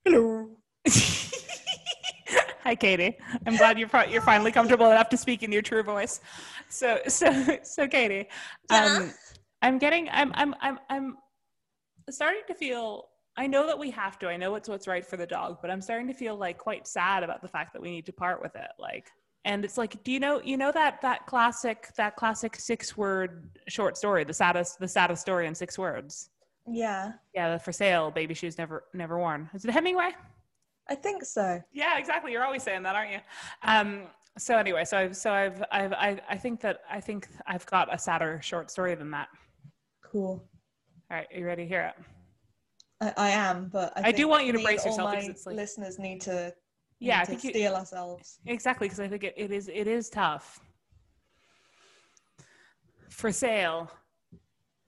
[0.04, 0.48] Hello.
[2.68, 3.16] Hi, Katie.
[3.46, 6.20] I'm glad you're you're finally comfortable enough to speak in your true voice.
[6.68, 8.28] So, so, so, Katie,
[8.70, 8.84] Yeah.
[8.84, 9.14] um,
[9.62, 11.16] I'm getting, I'm, I'm, I'm, I'm
[12.10, 13.06] starting to feel.
[13.38, 14.28] I know that we have to.
[14.28, 16.86] I know it's what's right for the dog, but I'm starting to feel like quite
[16.86, 18.68] sad about the fact that we need to part with it.
[18.78, 19.08] Like,
[19.46, 23.48] and it's like, do you know, you know that that classic, that classic six word
[23.68, 26.28] short story, the saddest, the saddest story in six words.
[26.66, 29.48] Yeah, Yeah, the for sale baby shoes never, never worn.
[29.54, 30.10] Is it Hemingway?
[30.88, 31.62] I think so.
[31.72, 32.32] Yeah, exactly.
[32.32, 33.18] You're always saying that, aren't you?
[33.62, 34.02] Um,
[34.38, 37.92] so anyway, so I've, so I've, I've, I, I think that I think I've got
[37.92, 39.28] a sadder short story than that.
[40.02, 40.42] Cool.
[41.10, 42.04] All right, are you ready to hear it?
[43.00, 45.50] I, I am, but I, I do want you to brace and all yourself my
[45.52, 46.52] like- listeners need to.
[47.00, 48.38] Yeah, need I to think you- steal ourselves.
[48.46, 50.60] Exactly, because I think it, it is, it is tough.
[53.10, 53.90] For sale,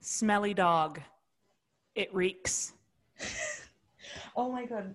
[0.01, 1.01] smelly dog.
[1.95, 2.73] It reeks.
[4.37, 4.95] Oh my god.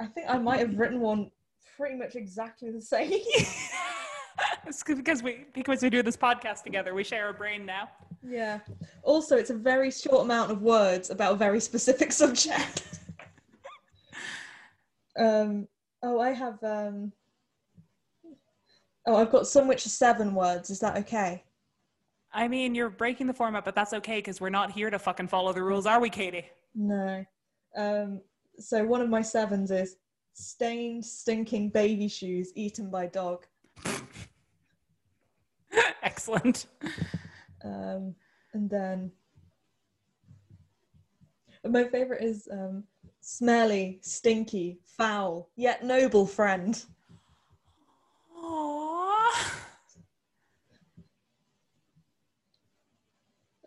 [0.00, 1.30] I think I might have written one
[1.76, 3.12] pretty much exactly the same.
[4.66, 6.94] it's because we because we do this podcast together.
[6.94, 7.88] We share a brain now.
[8.26, 8.60] yeah.
[9.02, 12.82] Also, it's a very short amount of words about a very specific subject.
[15.18, 15.66] um.
[16.02, 16.62] Oh, I have.
[16.62, 17.12] Um.
[19.06, 20.68] Oh, I've got some which are seven words.
[20.68, 21.44] Is that okay?
[22.34, 25.28] I mean, you're breaking the format, but that's okay because we're not here to fucking
[25.28, 26.44] follow the rules, are we, Katie?
[26.74, 27.24] No.
[27.76, 28.20] Um.
[28.58, 29.96] So one of my sevens is
[30.32, 33.46] stained, stinking baby shoes eaten by dog.
[36.02, 36.66] Excellent.
[37.64, 38.14] Um,
[38.54, 39.10] and then
[41.68, 42.84] my favorite is um,
[43.20, 46.82] smelly, stinky, foul, yet noble friend.
[48.38, 49.52] Aww.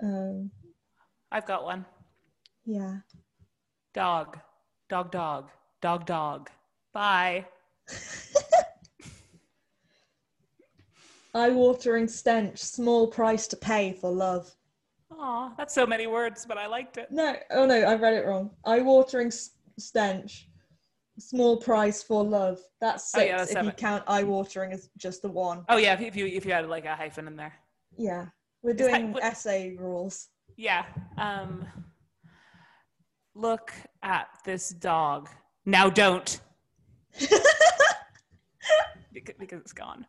[0.02, 0.50] Um,
[1.32, 1.86] I've got one.
[2.66, 3.00] yeah.
[3.94, 4.40] Dog,
[4.90, 5.50] dog, dog,
[5.82, 6.50] dog, dog.
[6.94, 7.46] Bye.
[11.36, 14.52] Eye-watering stench, small price to pay for love.
[15.12, 17.12] Aw, that's so many words, but I liked it.
[17.12, 18.50] No, oh no, I read it wrong.
[18.66, 19.32] Eye-watering
[19.78, 20.50] stench,
[21.20, 22.60] small price for love.
[22.82, 25.66] That's Oh, six yeah, that's if you count eye-watering as just the one.
[25.70, 27.54] Oh yeah, if you if you, had like a hyphen in there.
[27.96, 28.26] Yeah,
[28.64, 30.30] we're that doing what- essay rules.
[30.58, 30.86] Yeah.
[31.18, 31.66] Um.
[33.36, 33.72] Look
[34.04, 35.30] at this dog.
[35.66, 36.40] Now don't.
[39.14, 40.06] because, because it's gone.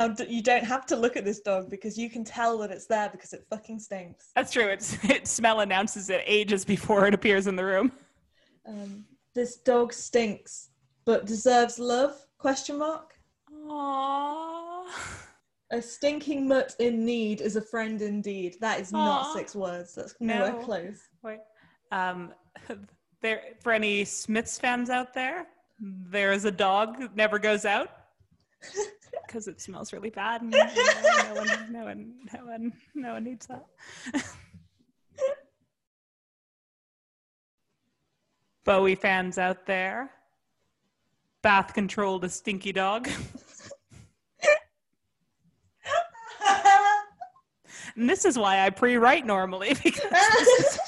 [0.00, 2.70] Now d- you don't have to look at this dog because you can tell that
[2.70, 4.30] it's there because it fucking stinks.
[4.34, 4.66] That's true.
[4.66, 7.92] It's it smell announces it ages before it appears in the room.
[8.66, 9.04] Um,
[9.34, 10.70] this dog stinks,
[11.04, 12.14] but deserves love?
[12.38, 13.14] Question mark.
[13.68, 14.84] Aww.
[15.70, 18.56] A stinking mutt in need is a friend indeed.
[18.60, 19.94] That is not six words.
[19.94, 20.58] That's nowhere No.
[20.64, 20.98] close.
[21.22, 21.38] Wait.
[21.90, 22.32] Um,
[23.22, 25.46] there for any Smiths fans out there,
[25.80, 27.88] there is a dog that never goes out
[29.26, 30.42] because it smells really bad.
[30.42, 33.64] And, you know, no one, no one, no one, no one needs that.
[38.64, 40.10] Bowie fans out there,
[41.42, 43.08] bath controlled a stinky dog.
[47.96, 50.78] And this is why I pre-write normally because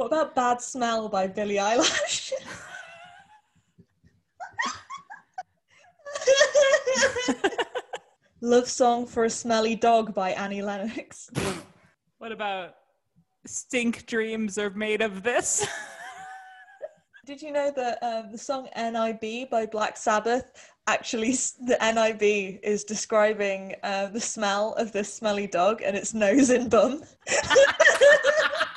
[0.00, 2.32] what about Bad Smell by Billie Eilish?
[8.40, 11.28] Love Song for a Smelly Dog by Annie Lennox.
[12.16, 12.76] What about
[13.46, 15.68] stink dreams are made of this?
[17.26, 20.50] Did you know that uh, the song NIB by Black Sabbath
[20.86, 26.48] actually, the NIB is describing uh, the smell of this smelly dog and its nose
[26.48, 27.02] and bum?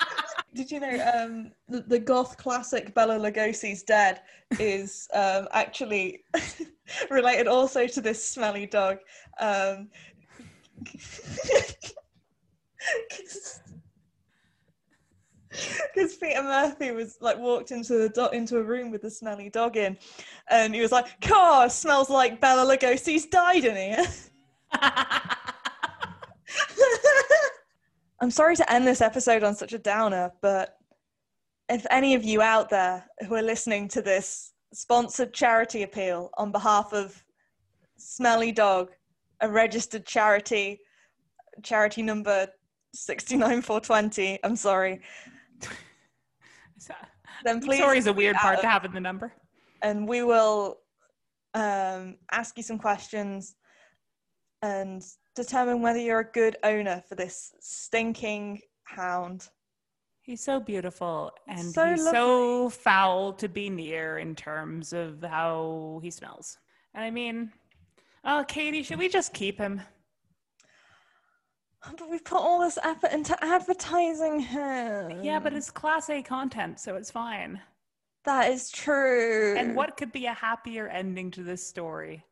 [0.54, 4.22] Did you know um, the, the goth classic Bela Lugosi's Dead
[4.60, 6.24] is um, actually
[7.10, 9.00] related also to this smelly dog?
[9.40, 9.90] Um,
[15.94, 19.50] because Peter Murphy was like walked into the do- into a room with the smelly
[19.50, 19.98] dog in,
[20.50, 24.06] and he was like, "Car smells like Bela Lugosi's died in here."
[28.24, 30.78] I'm sorry to end this episode on such a downer, but
[31.68, 36.50] if any of you out there who are listening to this sponsored charity appeal on
[36.50, 37.22] behalf of
[37.98, 38.92] Smelly Dog,
[39.42, 40.80] a registered charity,
[41.64, 42.48] charity number
[42.96, 45.02] 69420, I'm sorry,
[47.44, 49.34] then please Sorry is a weird part to have in the number.
[49.82, 50.78] and we will
[51.56, 53.58] um, ask you some questions
[54.62, 55.04] and
[55.36, 59.50] determine whether you're a good owner for this stinking hound.
[60.22, 66.00] He's so beautiful and So he's so foul to be near in terms of how
[66.02, 66.58] he smells.
[66.94, 67.52] And I mean,
[68.24, 69.82] oh, Katie, should we just keep him?
[71.98, 75.22] But we've put all this effort into advertising him.
[75.22, 77.60] Yeah, but it's class A content, so it's fine.
[78.24, 79.56] that is true.
[79.58, 82.24] And what could be a happier ending to this story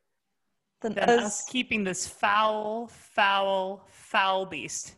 [0.81, 1.43] Than than us us?
[1.47, 4.95] keeping this foul, foul, foul beast?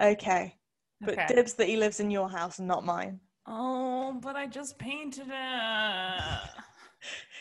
[0.00, 0.56] Okay,
[1.00, 1.26] but Okay.
[1.34, 3.20] dibs that he lives in your house and not mine.
[3.46, 6.50] Oh, but I just painted it.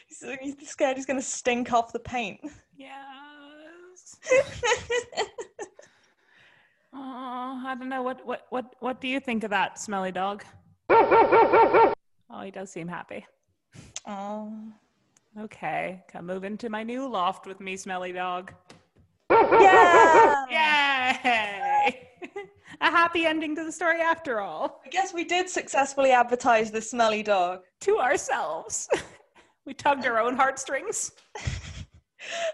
[0.10, 2.40] He's, he's scared he's going to stink off the paint.
[2.76, 4.18] Yes.
[6.96, 8.04] Oh, I don't know.
[8.04, 10.44] What what what what do you think of that smelly dog?
[12.36, 13.26] Oh, he does seem happy.
[14.08, 14.52] oh.
[15.40, 18.54] Okay, come move into my new loft with me, smelly dog.
[19.32, 20.46] Yeah!
[20.50, 22.10] Yay!
[22.82, 24.82] A happy ending to the story after all.
[24.86, 27.62] I guess we did successfully advertise the smelly dog.
[27.82, 28.88] To ourselves.
[29.66, 31.14] We tugged our own heartstrings.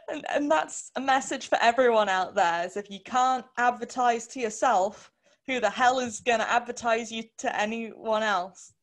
[0.09, 4.39] And, and that's a message for everyone out there is if you can't advertise to
[4.39, 5.11] yourself,
[5.45, 8.73] who the hell is going to advertise you to anyone else?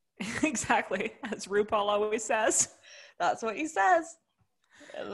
[0.45, 2.69] exactly, as RuPaul always says.
[3.19, 4.17] That's what he says.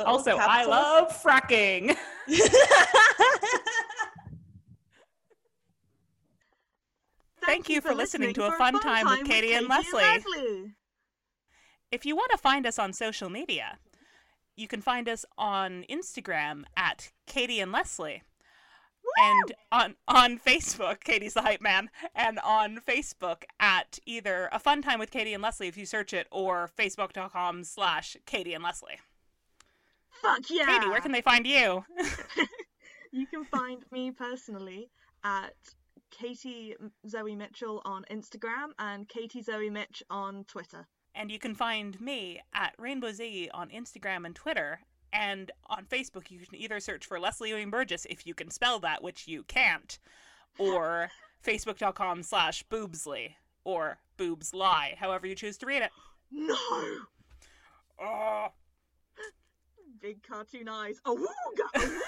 [0.04, 1.96] Also, I love fracking.
[7.44, 10.74] Thank you for listening to A Fun Time with Katie and Leslie.
[11.90, 13.78] If you want to find us on social media,
[14.56, 18.22] you can find us on Instagram at Katie and Leslie.
[19.18, 24.80] And on, on Facebook, Katie's the hype man, and on Facebook at either A Fun
[24.82, 29.00] Time with Katie and Leslie if you search it, or facebook.com slash Katie and Leslie.
[30.22, 30.66] Fuck yeah!
[30.66, 31.84] Katie, where can they find you?
[33.14, 34.88] You can find me personally
[35.22, 35.54] at
[36.10, 36.74] Katie
[37.06, 40.88] Zoe Mitchell on Instagram and Katie Zoe Mitch on Twitter.
[41.14, 44.80] And you can find me at Rainbow Z on Instagram and Twitter.
[45.12, 48.78] And on Facebook, you can either search for Leslie Ewing Burgess if you can spell
[48.80, 49.98] that, which you can't,
[50.58, 51.10] or
[51.46, 55.90] facebook.com slash boobsley or boobs lie, however you choose to read it.
[56.30, 56.56] No!
[58.00, 58.46] Oh.
[60.00, 61.00] Big cartoon eyes.
[61.06, 61.26] Awooga!
[61.76, 61.98] awooga.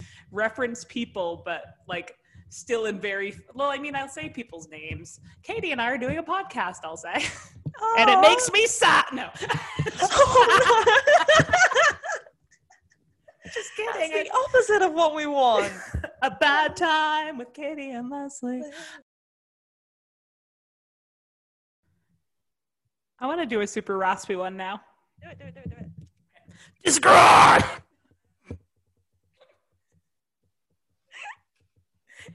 [0.30, 2.16] Reference people, but like
[2.50, 5.20] still in very well, I mean, I'll say people's names.
[5.42, 7.24] Katie and I are doing a podcast, I'll say.
[7.98, 9.04] and it makes me sad.
[9.12, 9.28] No,
[10.00, 10.84] Oh,
[13.54, 14.10] just kidding.
[14.12, 15.72] That's the opposite of what we want.
[16.22, 18.62] a bad time with Katie and Leslie.
[23.20, 24.80] I want to do a super raspy one now.
[25.22, 25.84] do it, do it, do it, do it.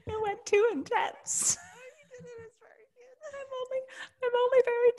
[0.06, 1.56] It went too intense.
[4.22, 4.92] I'm only very